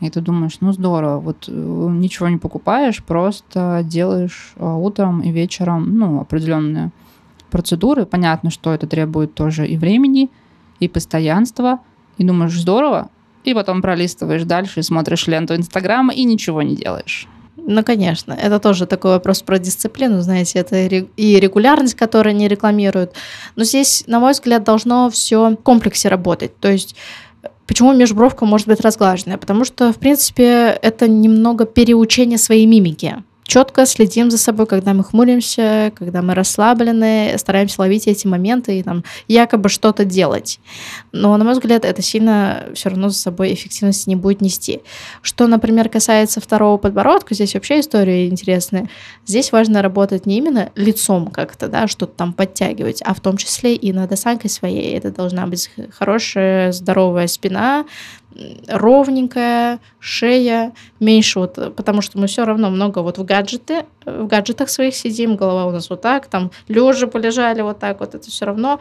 [0.00, 5.30] И ты думаешь, ну здорово, вот э, ничего не покупаешь, просто делаешь э, утром и
[5.30, 6.90] вечером, ну, определенные
[7.50, 8.04] процедуры.
[8.04, 10.30] Понятно, что это требует тоже и времени,
[10.80, 11.80] и постоянства.
[12.18, 13.08] И думаешь, здорово,
[13.44, 17.26] и потом пролистываешь дальше и смотришь ленту Инстаграма и ничего не делаешь.
[17.56, 23.14] Ну, конечно, это тоже такой вопрос про дисциплину, знаете, это и регулярность, которую они рекламируют.
[23.56, 26.56] Но здесь, на мой взгляд, должно все в комплексе работать.
[26.60, 26.94] То есть
[27.66, 29.38] Почему межбровка может быть разглаженная?
[29.38, 35.04] Потому что, в принципе, это немного переучение своей мимики четко следим за собой, когда мы
[35.04, 40.60] хмуримся, когда мы расслаблены, стараемся ловить эти моменты и там якобы что-то делать.
[41.12, 44.80] Но, на мой взгляд, это сильно все равно за собой эффективности не будет нести.
[45.22, 48.88] Что, например, касается второго подбородка, здесь вообще история интересная.
[49.24, 53.74] Здесь важно работать не именно лицом как-то, да, что-то там подтягивать, а в том числе
[53.74, 54.96] и над осанкой своей.
[54.96, 57.86] Это должна быть хорошая, здоровая спина,
[58.68, 64.68] ровненькая, шея, меньше вот, потому что мы все равно много вот в гаджеты, в гаджетах
[64.68, 68.44] своих сидим, голова у нас вот так, там лежа полежали вот так вот, это все
[68.46, 68.80] равно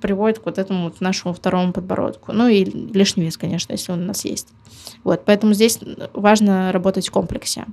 [0.00, 2.32] приводит к вот этому вот нашему второму подбородку.
[2.32, 4.48] Ну и лишний вес, конечно, если он у нас есть.
[5.02, 5.78] Вот, поэтому здесь
[6.12, 7.64] важно работать в комплексе.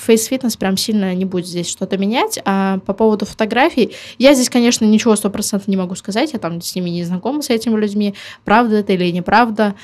[0.00, 2.40] Фейс-фитнес прям сильно не будет здесь что-то менять.
[2.44, 6.74] А по поводу фотографий, я здесь, конечно, ничего стопроцентно не могу сказать, я там с
[6.74, 9.74] ними не знакома, с этими людьми, правда это или неправда.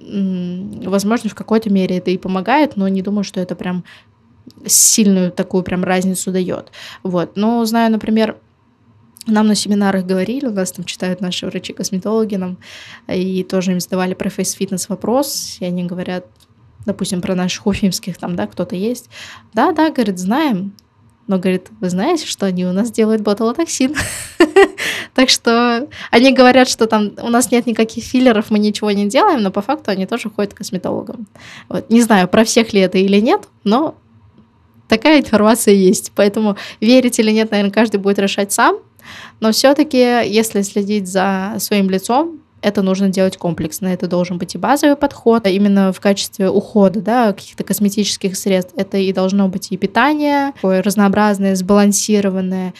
[0.00, 3.84] Возможно, в какой-то мере это и помогает, но не думаю, что это прям
[4.64, 6.70] сильную такую прям разницу дает.
[7.02, 7.36] Вот.
[7.36, 8.36] Но знаю, например,
[9.26, 12.58] нам на семинарах говорили, у нас там читают наши врачи-косметологи нам,
[13.08, 16.26] и тоже им задавали про фейс-фитнес вопрос, и они говорят,
[16.86, 19.10] допустим, про наших уфимских там, да, кто-то есть.
[19.52, 20.72] Да, да, говорит, знаем.
[21.26, 23.94] Но, говорит, вы знаете, что они у нас делают ботулотоксин?
[25.14, 29.42] Так что они говорят, что там у нас нет никаких филлеров, мы ничего не делаем,
[29.42, 31.26] но по факту они тоже ходят к косметологам.
[31.70, 31.88] Вот.
[31.88, 33.94] Не знаю, про всех ли это или нет, но
[34.88, 36.12] такая информация есть.
[36.14, 38.76] Поэтому верить или нет, наверное, каждый будет решать сам.
[39.40, 43.86] Но все-таки, если следить за своим лицом, это нужно делать комплексно.
[43.86, 48.72] Это должен быть и базовый подход, а именно в качестве ухода, да, каких-то косметических средств.
[48.76, 52.74] Это и должно быть и питание, такое разнообразное, сбалансированное.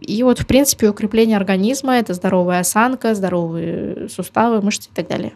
[0.00, 5.32] И вот, в принципе, укрепление организма— это здоровая осанка, здоровые суставы, мышцы и так далее.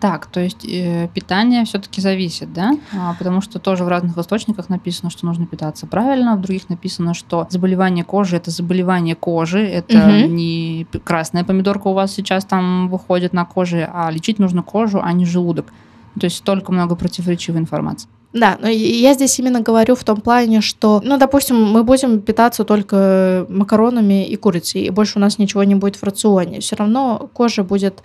[0.00, 2.72] Так, то есть э, питание все-таки зависит, да?
[2.96, 7.14] А, потому что тоже в разных источниках написано, что нужно питаться правильно, в других написано,
[7.14, 10.32] что заболевание кожи это заболевание кожи, это угу.
[10.32, 15.12] не красная помидорка у вас сейчас там выходит на коже, а лечить нужно кожу, а
[15.12, 15.72] не желудок.
[16.18, 18.08] То есть столько много противоречивой информации.
[18.32, 22.64] Да, но я здесь именно говорю в том плане, что, ну, допустим, мы будем питаться
[22.64, 26.60] только макаронами и курицей, и больше у нас ничего не будет в рационе.
[26.60, 28.02] Все равно кожа будет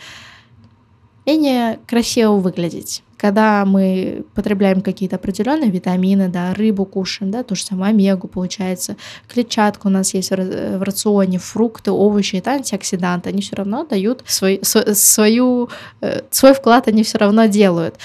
[1.25, 3.03] менее красиво выглядеть.
[3.17, 8.97] Когда мы потребляем какие-то определенные витамины, да, рыбу кушаем, да, то же самое омегу получается,
[9.29, 14.59] клетчатка у нас есть в рационе, фрукты, овощи, это антиоксиданты, они все равно дают свой,
[14.63, 15.69] свою,
[16.01, 17.95] э, свой вклад, они все равно делают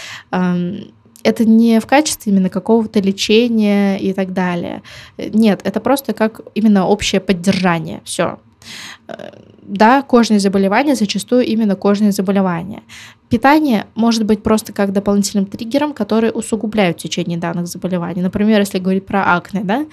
[1.25, 4.83] это не в качестве именно какого-то лечения и так далее.
[5.19, 8.01] Нет, это просто как именно общее поддержание.
[8.05, 8.39] Все
[9.63, 12.83] да, кожные заболевания зачастую именно кожные заболевания.
[13.29, 18.23] Питание может быть просто как дополнительным триггером, который усугубляет течение данных заболеваний.
[18.23, 19.87] Например, если говорить про акне, да,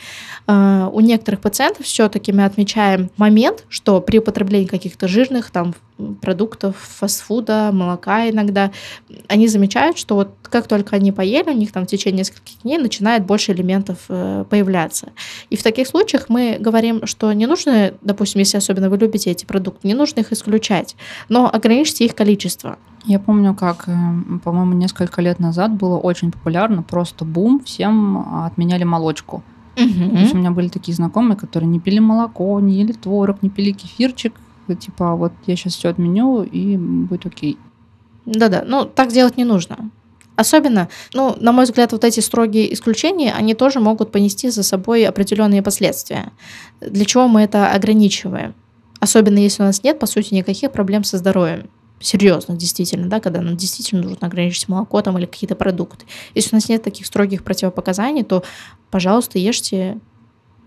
[0.47, 5.75] э, у некоторых пациентов все-таки мы отмечаем момент, что при употреблении каких-то жирных там
[6.21, 8.71] продуктов, фастфуда, молока иногда,
[9.27, 12.77] они замечают, что вот как только они поели, у них там в течение нескольких дней
[12.77, 15.11] начинает больше элементов э, появляться.
[15.49, 19.45] И в таких случаях мы говорим, что не нужно, допустим, если особенно вы любите эти
[19.45, 20.95] продукты, не нужно их исключать,
[21.27, 22.77] но ограничьте их количество.
[23.05, 23.93] Я помню, как, э,
[24.43, 29.43] по-моему, несколько лет назад было очень популярно, просто бум, всем отменяли молочку.
[29.77, 30.09] Угу.
[30.15, 33.49] То есть у меня были такие знакомые, которые не пили молоко, не ели творог, не
[33.49, 34.33] пили кефирчик.
[34.79, 37.57] Типа, вот я сейчас все отменю, и будет окей.
[38.25, 39.91] Да-да, ну так делать не нужно.
[40.35, 45.05] Особенно, ну, на мой взгляд, вот эти строгие исключения, они тоже могут понести за собой
[45.05, 46.31] определенные последствия.
[46.81, 48.53] Для чего мы это ограничиваем?
[48.99, 51.69] Особенно если у нас нет, по сути, никаких проблем со здоровьем
[52.05, 56.05] серьезных, действительно, да, когда нам действительно нужно ограничить молоко там или какие-то продукты.
[56.33, 58.43] Если у нас нет таких строгих противопоказаний, то,
[58.91, 59.97] пожалуйста, ешьте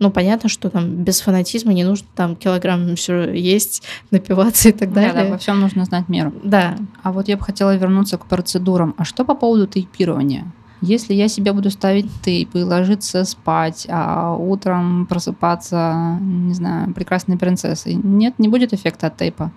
[0.01, 4.93] ну, понятно, что там без фанатизма не нужно там килограмм все есть, напиваться и так
[4.93, 5.13] далее.
[5.13, 6.33] Да, да, во всем нужно знать меру.
[6.45, 6.77] Да.
[7.03, 8.95] А вот я бы хотела вернуться к процедурам.
[8.97, 10.45] А что по поводу тейпирования?
[10.81, 17.37] Если я себе буду ставить тейп и ложиться спать, а утром просыпаться, не знаю, прекрасной
[17.37, 19.51] принцессой, нет, не будет эффекта от тейпа?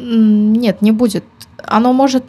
[0.00, 1.24] Нет, не будет.
[1.64, 2.24] Оно может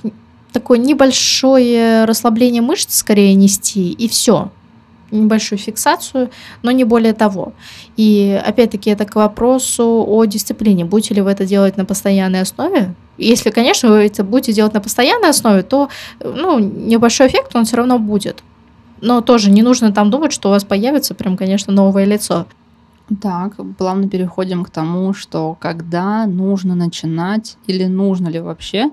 [0.52, 4.52] такое небольшое расслабление мышц скорее нести, и все
[5.12, 7.54] небольшую фиксацию, но не более того.
[7.98, 10.86] И опять-таки это к вопросу о дисциплине.
[10.86, 12.96] Будете ли вы это делать на постоянной основе?
[13.18, 15.90] Если, конечно, вы это будете делать на постоянной основе, то
[16.22, 18.42] ну, небольшой эффект он все равно будет.
[19.02, 22.46] Но тоже не нужно там думать, что у вас появится прям, конечно, новое лицо.
[23.20, 28.90] Так, плавно переходим к тому, что когда нужно начинать или нужно ли вообще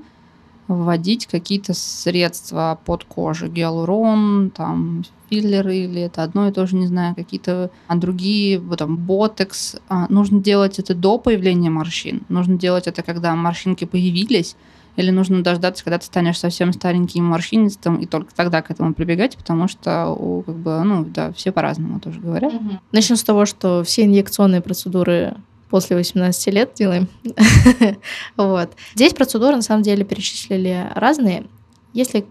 [0.66, 6.86] вводить какие-то средства под кожу, гиалурон, там филлеры или это одно и то же, не
[6.86, 9.76] знаю, какие-то а другие, там ботекс.
[9.88, 14.56] А, нужно делать это до появления морщин, нужно делать это, когда морщинки появились,
[14.98, 19.36] или нужно дождаться, когда ты станешь совсем стареньким морщинистым, и только тогда к этому прибегать,
[19.36, 22.52] потому что, как бы, ну, да, все по-разному тоже говорят.
[22.52, 22.80] Угу.
[22.90, 25.36] Начнем с того, что все инъекционные процедуры
[25.70, 27.06] после 18 лет делаем.
[28.36, 28.72] вот.
[28.96, 31.46] Здесь процедуры, на самом деле, перечислили разные.
[31.92, 32.26] Если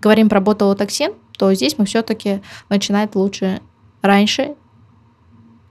[0.00, 2.40] говорим про ботулотоксин, то здесь мы все-таки
[2.70, 3.60] начинать лучше
[4.00, 4.54] раньше,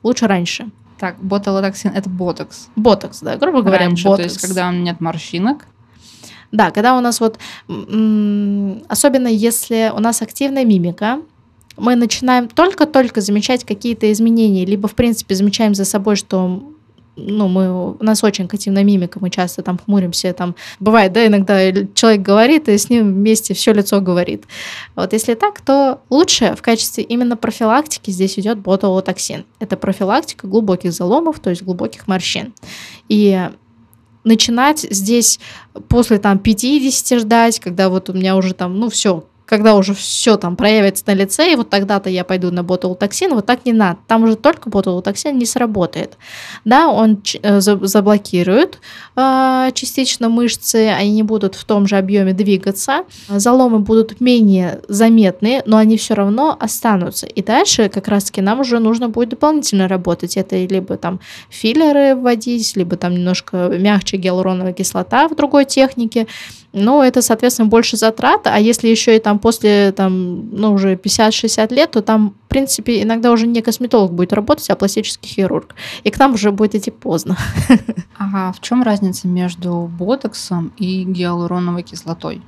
[0.03, 0.69] лучше раньше.
[0.99, 2.69] Так, ботулотоксин– это ботокс.
[2.76, 4.17] Ботокс, да, грубо говоря, раньше, ботокс.
[4.17, 5.65] То есть, когда нет морщинок,
[6.52, 7.38] да, когда у нас вот,
[7.68, 11.22] особенно если у нас активная мимика,
[11.78, 16.62] мы начинаем только-только замечать какие-то изменения, либо, в принципе, замечаем за собой, что
[17.16, 21.72] ну, мы, у нас очень активная мимика, мы часто там хмуримся, там, бывает, да, иногда
[21.93, 24.45] человек говорит, и с ним вместе все лицо говорит.
[24.95, 29.45] Вот если так, то лучше в качестве именно профилактики здесь идет ботулотоксин.
[29.60, 32.54] Это профилактика глубоких заломов, то есть глубоких морщин.
[33.10, 33.49] И
[34.24, 35.39] начинать здесь
[35.88, 40.38] после там 50 ждать, когда вот у меня уже там, ну все, когда уже все
[40.38, 43.99] там проявится на лице, и вот тогда-то я пойду на ботулотоксин, вот так не надо.
[44.08, 46.18] Там уже только ботулотоксин не сработает.
[46.64, 48.80] Да, он э, заблокирует
[49.18, 55.62] э, частично мышцы, они не будут в том же объеме двигаться, заломы будут менее заметны,
[55.66, 57.26] но они все равно останутся.
[57.28, 60.38] И дальше как раз-таки нам уже нужно будет дополнительно работать.
[60.38, 66.28] Это либо там филлеры вводить, либо там немножко мягче гиалуроновая кислота в другой технике,
[66.74, 71.74] но это, соответственно, больше затрат, а если еще и там после, там, ну, уже 50-60
[71.74, 75.76] лет, то там, в принципе, иногда уже не косметолог будет работать, а пластический хирург.
[76.03, 77.38] И к нам уже будет идти поздно.
[78.17, 82.43] Ага, в чем разница между ботоксом и гиалуроновой кислотой?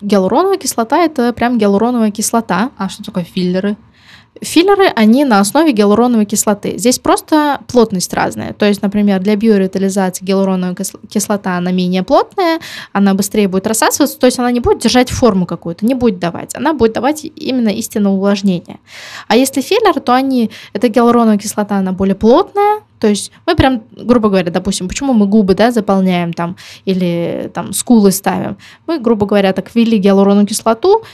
[0.00, 2.70] Гиалуроновая кислота– это прям гиалуроновая кислота.
[2.78, 3.76] А что такое филлеры?
[4.40, 6.76] Филлеры, они на основе гиалуроновой кислоты.
[6.76, 8.52] Здесь просто плотность разная.
[8.52, 10.76] То есть, например, для биоревитализации гиалуроновая
[11.08, 12.58] кислота, она менее плотная,
[12.92, 16.54] она быстрее будет рассасываться, то есть она не будет держать форму какую-то, не будет давать.
[16.56, 18.80] Она будет давать именно истинное увлажнение.
[19.28, 23.82] А если филлеры, то они, эта гиалуроновая кислота, она более плотная, то есть мы прям,
[23.92, 26.56] грубо говоря, допустим, почему мы губы да, заполняем там
[26.86, 28.56] или там скулы ставим?
[28.86, 31.04] Мы, грубо говоря, так ввели гиалуроновую кислоту,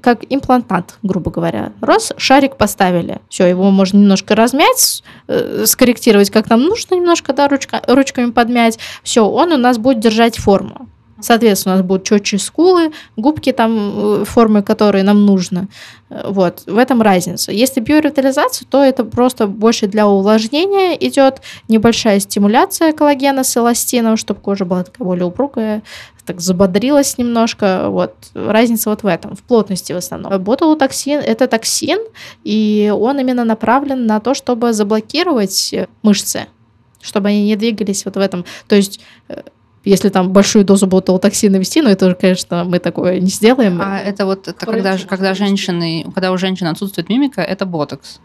[0.00, 1.72] как имплантат, грубо говоря.
[1.80, 3.18] Раз, шарик поставили.
[3.28, 8.78] Все, его можно немножко размять, э, скорректировать, как нам нужно, немножко, да, ручка, ручками подмять.
[9.02, 10.88] Все, он у нас будет держать форму.
[11.18, 15.68] Соответственно, у нас будут четче скулы, губки там, э, формы, которые нам нужно.
[16.10, 17.52] Э, вот, в этом разница.
[17.52, 24.40] Если биоревитализация, то это просто больше для увлажнения идет, небольшая стимуляция коллагена с эластином, чтобы
[24.40, 25.82] кожа была такая более упругая,
[26.26, 27.88] так забодрилась немножко.
[27.88, 28.14] Вот.
[28.34, 30.38] Разница вот в этом, в плотности в основном.
[30.42, 32.00] Ботулотоксин– это токсин,
[32.44, 36.46] и он именно направлен на то, чтобы заблокировать мышцы,
[37.00, 38.44] чтобы они не двигались вот в этом.
[38.68, 39.42] То есть э,
[39.86, 43.80] если там большую дозу ботулотоксина вести, но это, конечно, мы такое не сделаем.
[43.80, 48.20] А это вот это когда, когда женщины, когда у женщины отсутствует мимика, это ботокс.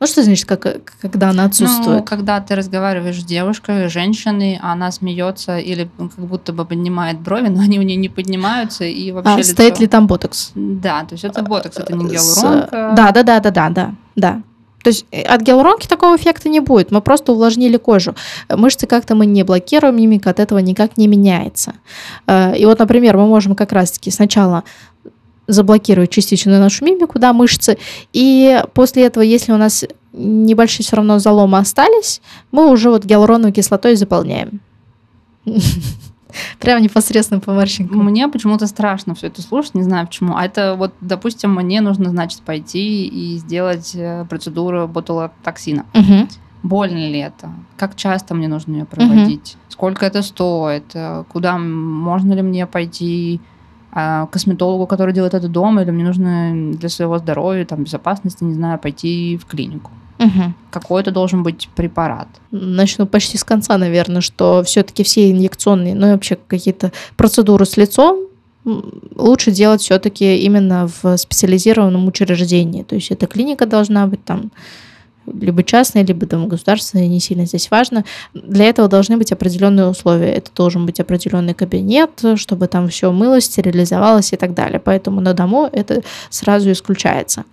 [0.00, 1.98] Ну, что значит, как, когда она отсутствует?
[1.98, 7.20] Ну, когда ты разговариваешь с девушкой, женщиной, а она смеется или как будто бы поднимает
[7.20, 9.52] брови, но они у нее не поднимаются, и вообще а, лицо...
[9.52, 10.52] стоит ли там ботокс?
[10.54, 12.92] Да, то есть это ботокс, это не гиалуронка.
[12.96, 14.42] Да, да, да, да, да, да, да.
[14.84, 18.14] То есть э, от гиалуронки такого эффекта не будет, мы просто увлажнили кожу.
[18.48, 21.72] Мышцы как-то мы не блокируем, мимика от этого никак не меняется.
[22.26, 24.62] Э, и вот, например, мы можем как раз-таки сначала
[25.46, 27.78] заблокировать частично нашу мимику, да, мышцы,
[28.12, 32.20] и после этого, если у нас небольшие все равно заломы остались,
[32.52, 34.60] мы уже вот гиалуроновой кислотой заполняем.
[36.58, 38.04] Прям непосредственно по морщинкам.
[38.04, 40.36] Мне почему-то страшно все это слушать, не знаю почему.
[40.36, 45.86] А это вот, допустим, мне нужно, значит, пойти и сделать э, процедуру ботулотоксина.
[45.94, 46.28] Угу.
[46.62, 47.50] Больно ли это?
[47.76, 49.54] Как часто мне нужно ее проводить?
[49.54, 49.72] Угу.
[49.72, 50.84] Сколько это стоит?
[50.94, 53.40] Э, куда можно ли мне пойти?
[53.96, 58.54] А косметологу, который делает это дома, или мне нужно для своего здоровья, там, безопасности, не
[58.54, 59.92] знаю, пойти в клинику.
[60.24, 60.54] Угу.
[60.70, 62.28] Какой это должен быть препарат?
[62.50, 67.76] Начну почти с конца, наверное, что все-таки все инъекционные, ну и вообще какие-то процедуры с
[67.76, 68.28] лицом
[68.64, 72.82] лучше делать все-таки именно в специализированном учреждении.
[72.82, 74.50] То есть эта клиника должна быть там
[75.26, 78.04] либо частные, либо там государственные, не сильно здесь важно.
[78.34, 80.32] Для этого должны быть определенные условия.
[80.32, 84.80] Это должен быть определенный кабинет, чтобы там все мылось, стерилизовалось и так далее.
[84.80, 87.44] Поэтому на дому это сразу исключается.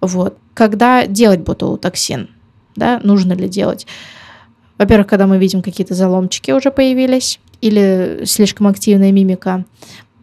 [0.00, 0.36] Вот.
[0.54, 2.28] Когда делать ботулотоксин?
[2.74, 3.86] Да, нужно ли делать?
[4.78, 9.64] Во-первых, когда мы видим какие-то заломчики уже появились или слишком активная мимика.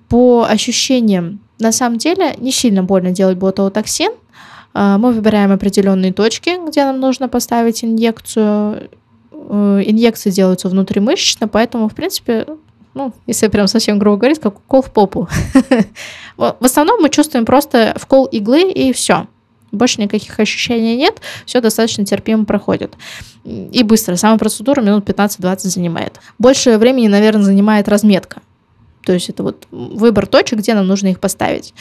[0.10, 4.12] По ощущениям, на самом деле, не сильно больно делать ботулотоксин,
[4.74, 8.90] мы выбираем определенные точки, где нам нужно поставить инъекцию.
[9.32, 12.48] Э, инъекции делаются внутримышечно, поэтому, в принципе,
[12.94, 15.28] ну, если прям совсем грубо говорить, как укол в попу.
[16.38, 19.28] В основном мы чувствуем просто вкол иглы и все.
[19.72, 22.96] Больше никаких ощущений нет, все достаточно терпимо проходит.
[23.44, 24.16] И быстро.
[24.16, 26.20] Сама процедура минут 15-20 занимает.
[26.38, 28.42] Больше времени, наверное, занимает разметка.
[29.04, 31.74] То есть это вот выбор точек, где нам нужно их поставить.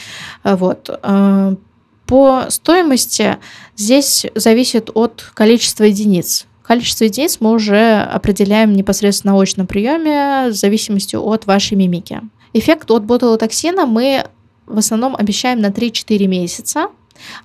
[0.43, 0.89] Вот.
[2.13, 3.39] По стоимости
[3.75, 6.45] здесь зависит от количества единиц.
[6.61, 12.21] Количество единиц мы уже определяем непосредственно на очном приеме в зависимости от вашей мимики.
[12.53, 14.25] Эффект от ботулотоксина мы
[14.67, 16.89] в основном обещаем на 3-4 месяца,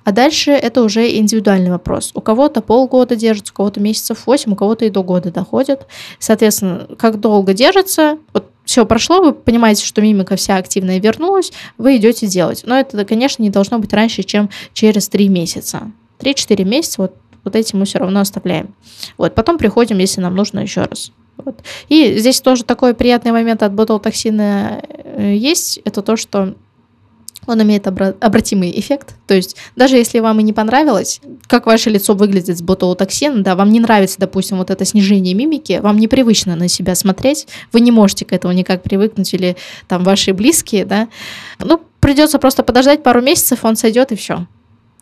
[0.03, 2.11] а дальше это уже индивидуальный вопрос.
[2.13, 5.87] У кого-то полгода держится, у кого-то месяцев 8, у кого-то и до года доходит.
[6.19, 11.97] Соответственно, как долго держится, вот все прошло, вы понимаете, что мимика вся активная вернулась, вы
[11.97, 12.61] идете делать.
[12.67, 15.91] Но это, конечно, не должно быть раньше, чем через 3 месяца.
[16.19, 18.75] 3-4 месяца вот, вот эти мы все равно оставляем.
[19.17, 21.11] Вот, потом приходим, если нам нужно еще раз.
[21.37, 21.63] Вот.
[21.87, 26.53] И здесь тоже такой приятный момент от ботулотоксина э, есть, это то, что
[27.45, 29.15] он имеет обратимый эффект.
[29.27, 33.55] То есть даже если вам и не понравилось, как ваше лицо выглядит с ботулотоксином, да,
[33.55, 37.91] вам не нравится, допустим, вот это снижение мимики, вам непривычно на себя смотреть, вы не
[37.91, 41.07] можете к этому никак привыкнуть или там ваши близкие, да,
[41.59, 44.45] ну, придется просто подождать пару месяцев, он сойдет и все.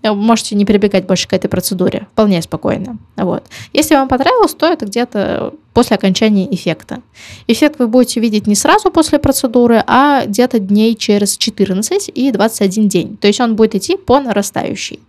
[0.03, 2.97] Э, можете не прибегать больше к этой процедуре, вполне спокойно.
[3.15, 3.43] Вот.
[3.73, 7.01] Если вам понравилось, то это где-то после окончания эффекта.
[7.47, 12.87] Эффект вы будете видеть не сразу после процедуры, а где-то дней через 14 и 21
[12.87, 13.17] день.
[13.17, 14.99] То есть он будет идти по нарастающей.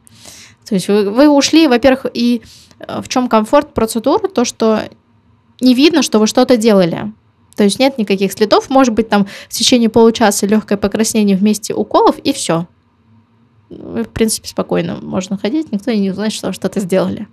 [0.66, 2.42] То есть вы, вы ушли, во-первых, и
[2.80, 4.82] э, в чем комфорт процедуры, то, что
[5.60, 7.12] не видно, что вы что-то делали.
[7.56, 12.18] То есть нет никаких следов, может быть, там в течение получаса легкое покраснение вместе уколов,
[12.18, 12.66] и все
[13.70, 17.26] в принципе, спокойно можно ходить, никто не узнает, что что-то сделали.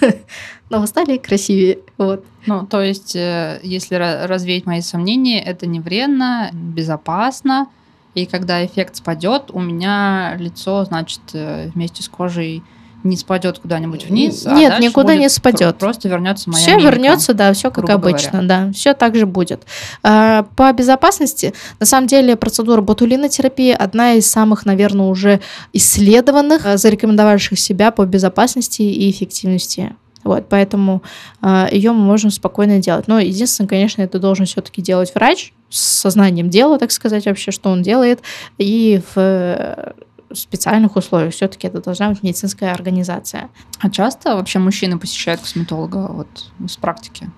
[0.70, 1.78] Но вы стали красивее.
[1.98, 2.24] Вот.
[2.46, 7.68] Ну, то есть, э, если развеять мои сомнения, это не вредно, безопасно,
[8.14, 12.62] и когда эффект спадет, у меня лицо, значит, э, вместе с кожей
[13.04, 14.46] не спадет куда-нибудь вниз.
[14.46, 15.78] А Нет, а никуда не спадет.
[15.78, 18.66] Просто вернется моя Все вернется, да, все как обычно, говоря.
[18.66, 19.64] да, все так же будет.
[20.02, 25.40] А, по безопасности, на самом деле, процедура ботулинотерапии одна из самых, наверное, уже
[25.72, 29.96] исследованных, а, зарекомендовавших себя по безопасности и эффективности.
[30.24, 31.02] Вот, поэтому
[31.42, 33.08] э, ее мы можем спокойно делать.
[33.08, 37.70] Но единственное, конечно, это должен все-таки делать врач с сознанием дела, так сказать, вообще, что
[37.70, 38.20] он делает,
[38.56, 39.94] и в
[40.34, 41.32] специальных условиях.
[41.34, 43.48] Все-таки это должна быть медицинская организация.
[43.80, 47.30] А часто вообще мужчины посещают косметолога вот с практики?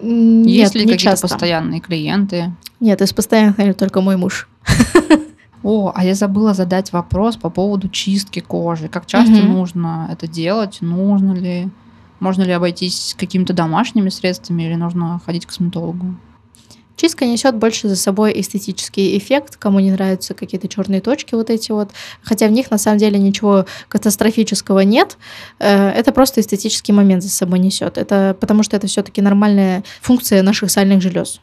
[0.00, 1.28] Есть Нет, ли не какие-то часто.
[1.28, 2.52] постоянные клиенты?
[2.80, 4.48] Нет, из постоянных, наверное, только мой муж.
[5.62, 8.88] О, а я забыла задать вопрос по поводу чистки кожи.
[8.88, 9.52] Как часто Мгм.
[9.52, 10.78] нужно это делать?
[10.80, 11.68] Нужно ли?
[12.18, 16.16] Можно ли обойтись какими-то домашними средствами или нужно ходить к косметологу?
[17.02, 21.72] Чистка несет больше за собой эстетический эффект, кому не нравятся какие-то черные точки вот эти
[21.72, 21.90] вот,
[22.22, 25.16] хотя в них на самом деле ничего катастрофического нет,
[25.58, 27.98] Э, это просто эстетический момент за собой несет.
[27.98, 31.40] Это потому что это все-таки нормальная функция наших сальных желез.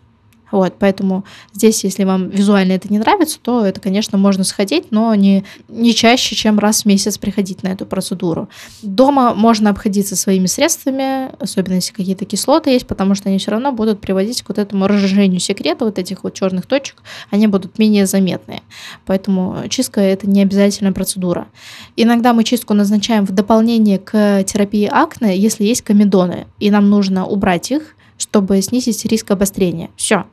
[0.52, 5.14] Вот, поэтому здесь, если вам визуально это не нравится, то это, конечно, можно сходить, но
[5.16, 8.50] не, не чаще, чем раз в месяц приходить на эту процедуру.
[8.82, 13.72] Дома можно обходиться своими средствами, особенно если какие-то кислоты есть, потому что они все равно
[13.72, 18.06] будут приводить к вот этому разжижению секрета, вот этих вот черных точек, они будут менее
[18.06, 18.62] заметные.
[19.06, 21.48] Поэтому чистка это не обязательная процедура.
[21.96, 27.26] Иногда мы чистку назначаем в дополнение к терапии акне, если есть комедоны, и нам нужно
[27.26, 29.90] убрать их, чтобы снизить риск обострения.
[29.96, 30.26] Все.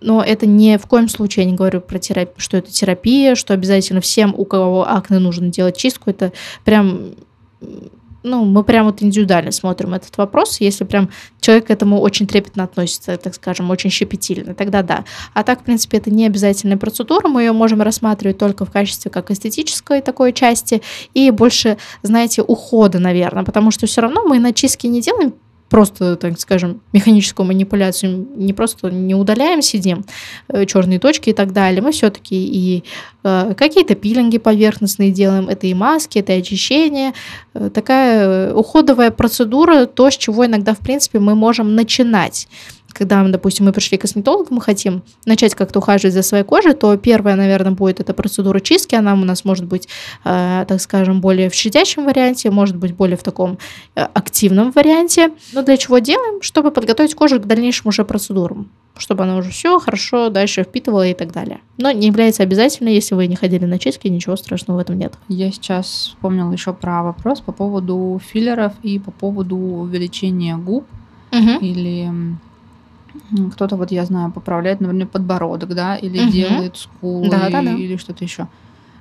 [0.00, 3.54] Но это не в коем случае, я не говорю про терапию, что это терапия, что
[3.54, 6.10] обязательно всем, у кого акне, нужно делать чистку.
[6.10, 6.32] Это
[6.64, 7.14] прям
[8.24, 10.60] ну, мы прям вот индивидуально смотрим этот вопрос.
[10.60, 11.08] Если прям
[11.40, 15.04] человек к этому очень трепетно относится, так скажем, очень щепетильно, тогда да.
[15.34, 17.28] А так, в принципе, это не обязательная процедура.
[17.28, 20.82] Мы ее можем рассматривать только в качестве как эстетической такой части
[21.14, 25.34] и больше, знаете, ухода, наверное, потому что все равно мы на чистке не делаем
[25.68, 30.04] просто, так скажем, механическую манипуляцию, не просто не удаляем, сидим,
[30.48, 31.82] э, черные точки и так далее.
[31.82, 32.84] Мы все-таки и
[33.24, 37.12] э, какие-то пилинги поверхностные делаем, это и маски, это и очищение.
[37.54, 42.48] Э, такая уходовая процедура, то, с чего иногда, в принципе, мы можем начинать
[42.92, 46.96] когда, допустим, мы пришли к косметологу, мы хотим начать как-то ухаживать за своей кожей, то
[46.96, 48.94] первая, наверное, будет эта процедура чистки.
[48.94, 49.88] Она у нас может быть,
[50.24, 53.58] э, так скажем, более в щадящем варианте, может быть, более в таком
[53.94, 55.30] э, активном варианте.
[55.52, 56.42] Но для чего делаем?
[56.42, 58.70] Чтобы подготовить кожу к дальнейшим уже процедурам
[59.00, 61.60] чтобы она уже все хорошо дальше впитывала и так далее.
[61.76, 65.14] Но не является обязательно, если вы не ходили на чистки, ничего страшного в этом нет.
[65.28, 70.84] Я сейчас вспомнила еще про вопрос по поводу филлеров и по поводу увеличения губ
[71.30, 71.58] Угу.
[71.60, 72.10] или
[73.52, 76.30] кто-то, вот я знаю, поправляет, например, подбородок, да, или Мгм.
[76.30, 77.72] делает скулы, Да-да-да.
[77.72, 78.48] или что-то еще.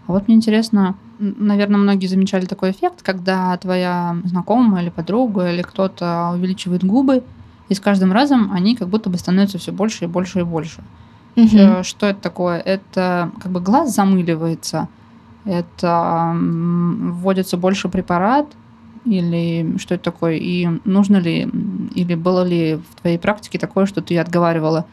[0.07, 5.61] А вот мне интересно, наверное, многие замечали такой эффект, когда твоя знакомая или подруга или
[5.61, 7.23] кто-то увеличивает губы,
[7.69, 10.81] и с каждым разом они как будто бы становятся все больше и больше и больше.
[11.35, 12.59] Э, Что это такое?
[12.59, 14.87] Это как бы глаз замыливается,
[15.45, 18.45] это вводится больше препарат,
[19.09, 20.35] или что это такое?
[20.35, 21.47] И нужно ли,
[21.95, 24.85] или было ли в твоей практике такое, что ты отговаривала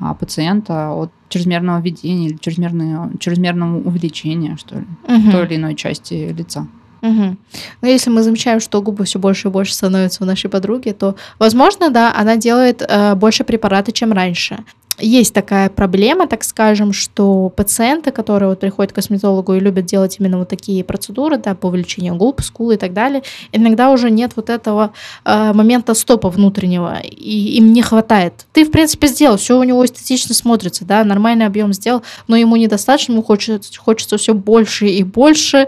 [0.00, 5.30] а, пациента от чрезмерного введения или чрезмерного, чрезмерного увеличения, что ли, Мгм.
[5.30, 6.66] той или иной части лица?
[7.02, 7.36] Мгм.
[7.80, 11.16] Но если мы замечаем, что губы все больше и больше становятся у нашей подруги, то,
[11.38, 14.58] возможно, да, она делает э, больше препарата, чем раньше.
[15.02, 20.16] Есть такая проблема, так скажем, что пациенты, которые вот приходят к косметологу и любят делать
[20.20, 24.32] именно вот такие процедуры, да, по увеличению губ, скулы и так далее, иногда уже нет
[24.36, 24.92] вот этого
[25.24, 28.46] э, момента стопа внутреннего, и им не хватает.
[28.52, 32.54] Ты, в принципе, сделал, все у него эстетично смотрится, да, нормальный объем сделал, но ему
[32.54, 35.66] недостаточно, ему хочется, хочется все больше и больше,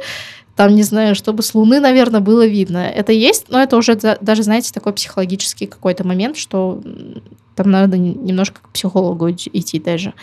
[0.55, 2.79] там, не знаю, чтобы с Луны, наверное, было видно.
[2.79, 6.81] Это есть, но это уже даже, знаете, такой психологический какой-то момент, что
[7.55, 10.15] там надо немножко к психологу идти- даже.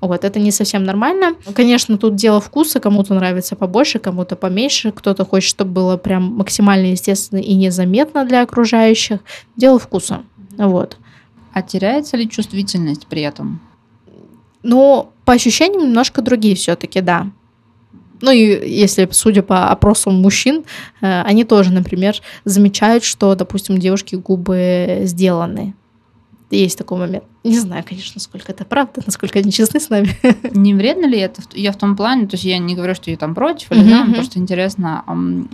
[0.00, 1.34] Вот, это не совсем нормально.
[1.54, 6.86] Конечно, тут дело вкуса, кому-то нравится побольше, кому-то поменьше, кто-то хочет, чтобы было прям максимально
[6.86, 9.20] естественно и незаметно для окружающих.
[9.56, 10.22] Дело вкуса.
[10.56, 10.98] Вот.
[11.52, 13.60] А теряется ли чувствительность при этом?
[14.62, 17.30] Но по ощущениям немножко другие все-таки, да.
[18.20, 20.64] Ну и если, судя по опросам мужчин,
[21.00, 25.74] э, они тоже, например, замечают, что, допустим, девушки губы сделаны.
[26.54, 27.24] Есть такой момент.
[27.42, 30.08] Не знаю, конечно, насколько это правда, насколько они честны с нами.
[30.52, 31.42] Не вредно ли это?
[31.52, 34.04] Я в том плане, то есть я не говорю, что я там против или за,
[34.04, 34.14] мгм.
[34.14, 35.04] просто интересно,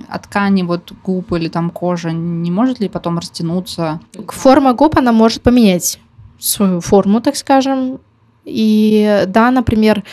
[0.08, 4.00] от ткани вот губ или там кожа не может ли потом растянуться?
[4.28, 5.98] Форма губ, она может поменять
[6.38, 8.00] свою форму, так скажем.
[8.44, 10.04] И да, например,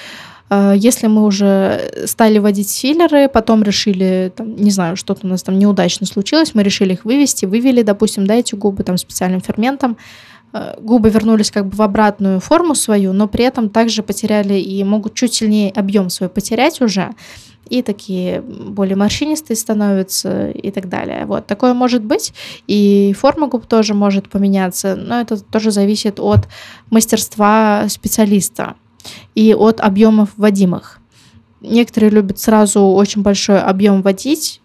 [0.49, 5.43] э, если мы уже стали вводить филлеры, потом решили, там, не знаю, что-то у нас
[5.43, 9.97] там неудачно случилось, мы решили их вывести, вывели, допустим, да, эти губы там специальным ферментом,
[10.53, 15.13] губы вернулись как бы в обратную форму свою, но при этом также потеряли и могут
[15.13, 17.11] чуть сильнее объем свой потерять уже,
[17.69, 21.25] и такие более морщинистые становятся и так далее.
[21.25, 22.33] Вот, такое может быть,
[22.65, 26.47] и форма губ тоже может поменяться, но это тоже зависит от
[26.89, 28.75] мастерства специалиста
[29.35, 30.99] и от объемов вводимых.
[31.61, 34.61] Некоторые любят сразу очень большой объем вводить,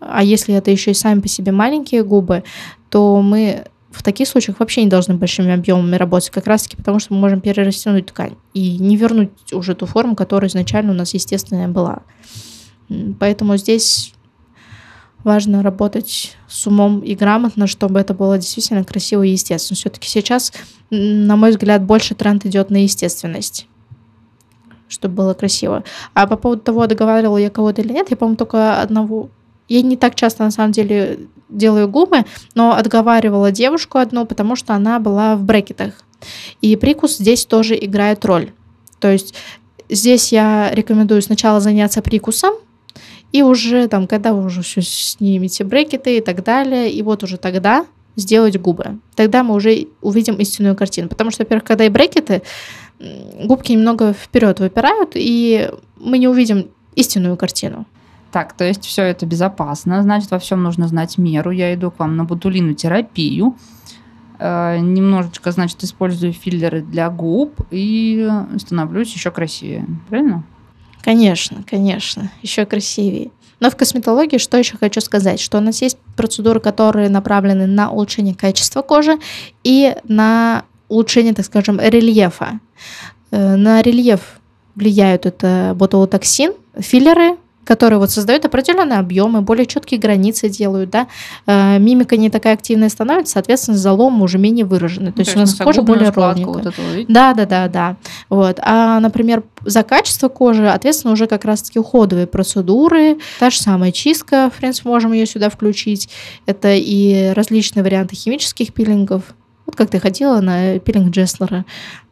[0.00, 2.44] а если это еще и сами по себе маленькие губы,
[2.88, 3.66] то мы
[3.96, 7.40] в таких случаях вообще не должны большими объемами работать, как раз-таки потому, что мы можем
[7.40, 12.02] перерастянуть ткань и не вернуть уже ту форму, которая изначально у нас естественная была.
[13.18, 14.12] Поэтому здесь
[15.24, 19.76] важно работать с умом и грамотно, чтобы это было действительно красиво и естественно.
[19.76, 20.52] Все-таки сейчас,
[20.90, 23.66] на мой взгляд, больше тренд идет на естественность
[24.88, 25.82] чтобы было красиво.
[26.14, 29.30] А по поводу того, договаривала я кого-то или нет, я, по-моему, только одного...
[29.68, 34.74] Я не так часто, на самом деле, делаю губы, но отговаривала девушку одну, потому что
[34.74, 35.94] она была в брекетах.
[36.60, 38.52] И прикус здесь тоже играет роль.
[39.00, 39.34] То есть
[39.88, 42.54] здесь я рекомендую сначала заняться прикусом,
[43.32, 47.36] и уже там, когда вы уже все снимете брекеты и так далее, и вот уже
[47.36, 48.98] тогда сделать губы.
[49.14, 51.08] Тогда мы уже увидим истинную картину.
[51.08, 52.42] Потому что, во-первых, когда и брекеты,
[52.98, 57.84] губки немного вперед выпирают, и мы не увидим истинную картину.
[58.36, 61.50] Так, то есть все это безопасно, значит, во всем нужно знать меру.
[61.50, 63.56] Я иду к вам на ботулину терапию,
[64.38, 69.86] э, немножечко, значит, использую филлеры для губ и становлюсь еще красивее.
[70.10, 70.44] Правильно?
[71.00, 73.30] Конечно, конечно, еще красивее.
[73.58, 77.90] Но в косметологии что еще хочу сказать, что у нас есть процедуры, которые направлены на
[77.90, 79.16] улучшение качества кожи
[79.64, 82.60] и на улучшение, так скажем, рельефа.
[83.30, 84.42] Э, на рельеф
[84.74, 91.08] влияют это ботулотоксин, филлеры, которые вот создают определенные объемы, более четкие границы делают, да,
[91.46, 95.38] э, мимика не такая активная становится, соответственно, залом уже менее выраженный, то, то есть у
[95.38, 96.64] нас кожа более ровненькая.
[96.64, 97.96] Вот да, да, да, да.
[98.28, 98.60] Вот.
[98.62, 104.50] А, например, за качество кожи ответственно уже как раз-таки уходовые процедуры, та же самая чистка,
[104.54, 106.08] в принципе, можем ее сюда включить,
[106.46, 109.34] это и различные варианты химических пилингов,
[109.66, 111.64] вот как ты ходила на пилинг Джеслера,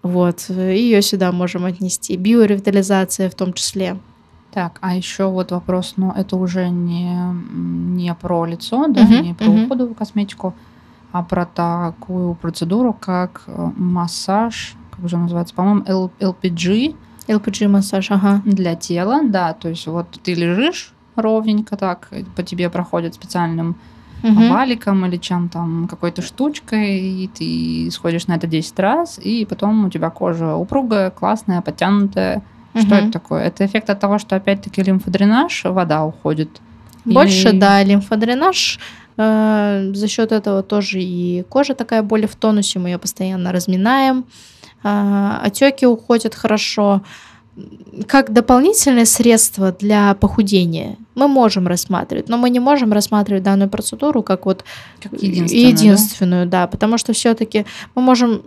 [0.02, 2.16] вот, ее сюда можем отнести.
[2.16, 3.96] Биоревитализация в том числе.
[4.54, 7.12] Так, а еще вот вопрос, но это уже не,
[7.52, 9.64] не про лицо, да, uh-huh, не про uh-huh.
[9.64, 10.54] уходовую косметику,
[11.10, 16.94] а про такую процедуру, как э, массаж, как же называется, по-моему, LPG.
[17.26, 18.42] LPG массаж, ага.
[18.44, 23.74] Для тела, да, то есть вот ты лежишь ровненько так, по тебе проходит специальным
[24.22, 24.48] угу.
[24.50, 29.86] валиком или чем там, какой-то штучкой, и ты сходишь на это 10 раз, и потом
[29.86, 32.44] у тебя кожа упругая, классная, подтянутая,
[32.74, 32.82] Угу.
[32.82, 33.44] Что это такое?
[33.44, 36.48] Это эффект от того, что опять-таки лимфодренаж, вода уходит?
[37.04, 37.58] Больше, Или...
[37.58, 38.78] да, лимфодренаж.
[39.16, 44.24] Э, за счет этого тоже и кожа такая более в тонусе, мы ее постоянно разминаем.
[44.82, 47.02] Э, отеки уходят хорошо.
[48.08, 54.24] Как дополнительное средство для похудения мы можем рассматривать, но мы не можем рассматривать данную процедуру
[54.24, 54.64] как вот
[55.00, 56.62] как единственную, единственную да?
[56.62, 57.64] да, потому что все-таки
[57.94, 58.42] мы можем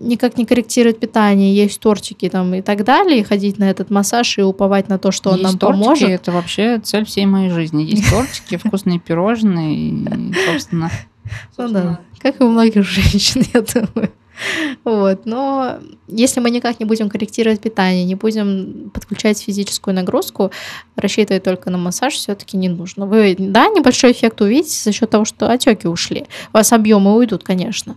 [0.00, 4.38] никак не корректировать питание, есть тортики там и так далее, и ходить на этот массаж
[4.38, 6.08] и уповать на то, что есть он нам тортики, поможет.
[6.08, 7.82] Это вообще цель всей моей жизни.
[7.82, 10.90] Есть тортики, вкусные пирожные, и, собственно...
[11.56, 14.12] Ну да, как и у многих женщин, я думаю.
[14.84, 15.26] Вот.
[15.26, 15.78] Но
[16.08, 20.50] если мы никак не будем корректировать питание, не будем подключать физическую нагрузку,
[20.96, 23.06] рассчитывать только на массаж все-таки не нужно.
[23.06, 26.26] Вы, да, небольшой эффект увидите за счет того, что отеки ушли.
[26.52, 27.96] У вас объемы уйдут, конечно.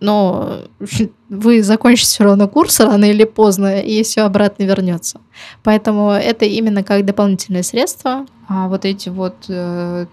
[0.00, 0.60] Но
[1.28, 5.20] вы закончите все равно курс рано или поздно, и все обратно вернется.
[5.62, 8.26] Поэтому это именно как дополнительное средство.
[8.46, 10.06] А вот эти вот, э,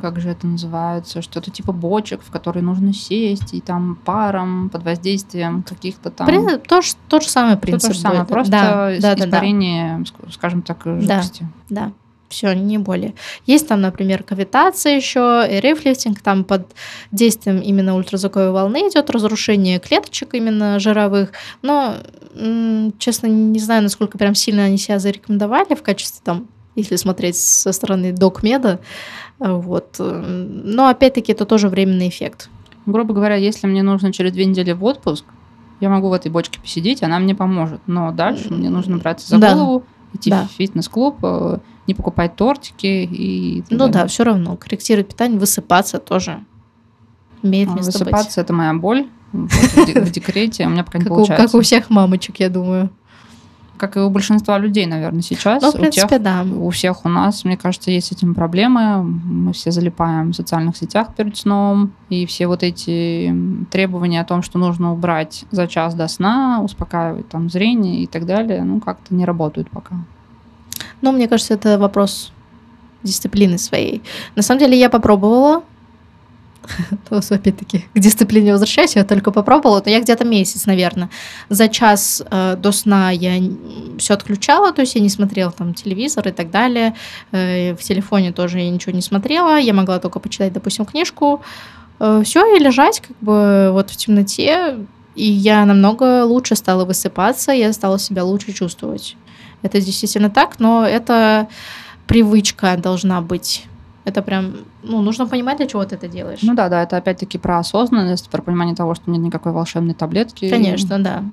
[0.00, 4.84] как же это называется, что-то типа бочек, в которые нужно сесть, и там паром под
[4.84, 6.26] воздействием каких-то там...
[6.26, 7.88] При, то, тот же самый принцип.
[7.88, 10.32] То же самое, просто да, да, испарение, да, да.
[10.32, 11.46] скажем так, жидкости.
[11.68, 11.92] Да, да
[12.34, 13.14] все, не более.
[13.46, 16.66] Есть там, например, кавитация еще, и рефлифтинг, там под
[17.12, 21.30] действием именно ультразвуковой волны идет разрушение клеточек именно жировых,
[21.62, 21.94] но,
[22.98, 27.72] честно, не знаю, насколько прям сильно они себя зарекомендовали в качестве там если смотреть со
[27.72, 28.80] стороны докмеда,
[29.38, 29.96] вот.
[29.98, 32.48] Но опять-таки это тоже временный эффект.
[32.86, 35.24] Грубо говоря, если мне нужно через две недели в отпуск,
[35.80, 37.80] я могу в этой бочке посидеть, она мне поможет.
[37.86, 39.54] Но дальше мне нужно браться за да.
[39.54, 40.46] голову, идти да.
[40.46, 43.64] в фитнес-клуб, э, не покупать тортики и...
[43.70, 44.56] Ну да, все равно.
[44.56, 46.44] Корректировать питание, высыпаться тоже
[47.42, 48.44] имеет а, место Высыпаться быть.
[48.44, 51.46] это моя боль в декрете, у меня пока не получается.
[51.46, 52.90] Как у всех мамочек, я думаю
[53.86, 55.62] как и у большинства людей, наверное, сейчас.
[55.62, 56.42] Ну, в принципе, у тех, да.
[56.42, 59.02] У всех у нас, мне кажется, есть с этим проблемы.
[59.02, 61.92] Мы все залипаем в социальных сетях перед сном.
[62.08, 63.34] И все вот эти
[63.70, 68.24] требования о том, что нужно убрать за час до сна, успокаивать там зрение и так
[68.24, 69.96] далее, ну, как-то не работают пока.
[71.02, 72.32] Ну, мне кажется, это вопрос
[73.02, 74.02] дисциплины своей.
[74.34, 75.62] На самом деле я попробовала
[77.08, 81.10] то опять-таки к дисциплине возвращаюсь, я только попробовала, но я где-то месяц, наверное.
[81.48, 83.40] За час э, до сна я
[83.98, 86.94] все отключала, то есть я не смотрела там телевизор и так далее.
[87.32, 91.42] Э, в телефоне тоже я ничего не смотрела, я могла только почитать, допустим, книжку.
[92.00, 94.76] Э, все, и лежать как бы вот в темноте,
[95.14, 99.16] и я намного лучше стала высыпаться, я стала себя лучше чувствовать.
[99.62, 101.48] Это действительно так, но это
[102.06, 103.66] привычка должна быть.
[104.04, 106.40] Это прям, ну, нужно понимать, для чего ты это делаешь.
[106.42, 110.50] Ну да, да, это опять-таки про осознанность, про понимание того, что нет никакой волшебной таблетки.
[110.50, 111.24] Конечно, да.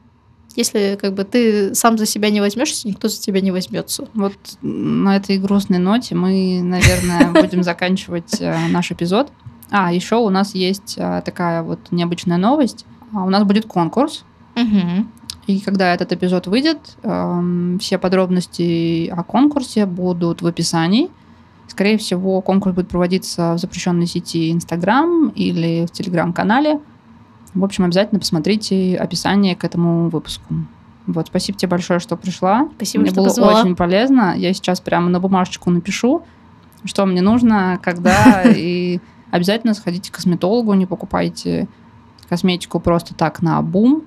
[0.55, 4.07] Если как бы ты сам за себя не возьмешься, никто за тебя не возьмется.
[4.13, 9.31] Вот на этой грустной ноте мы, наверное, будем заканчивать э, наш эпизод.
[9.69, 12.85] А, еще у нас есть э, такая вот необычная новость.
[13.13, 14.25] А, у нас будет конкурс.
[15.47, 21.09] И когда этот эпизод выйдет, эм, все подробности о конкурсе будут в описании.
[21.67, 26.79] Скорее всего, конкурс будет проводиться в запрещенной сети Instagram или в Телеграм-канале.
[27.53, 30.53] В общем, обязательно посмотрите описание к этому выпуску.
[31.07, 32.69] Вот, спасибо тебе большое, что пришла.
[32.75, 33.61] Спасибо, мне что было позвала.
[33.61, 34.33] очень полезно.
[34.37, 36.23] Я сейчас прямо на бумажечку напишу,
[36.85, 38.99] что мне нужно, когда, и
[39.31, 41.67] обязательно сходите к косметологу, не покупайте
[42.29, 44.03] косметику просто так на бум.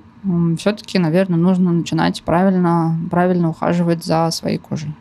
[0.58, 4.94] Все-таки, наверное, нужно начинать правильно, правильно ухаживать за своей кожей.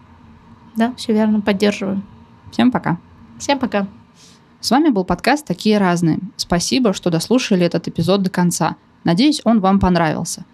[0.75, 2.01] Да, все верно, поддерживаю.
[2.53, 2.99] Всем пока.
[3.39, 3.87] Всем пока.
[4.59, 6.19] С вами был подкаст «Такие разные».
[6.37, 8.75] Спасибо, что дослушали этот эпизод до конца.
[9.03, 10.45] Надеюсь, он вам понравился.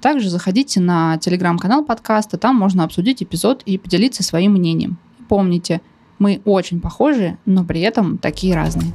[0.00, 4.98] Также заходите на телеграм-канал подкаста, там можно обсудить эпизод и поделиться своим мнением.
[5.18, 5.80] И помните,
[6.20, 8.94] мы очень похожи, но при этом такие разные.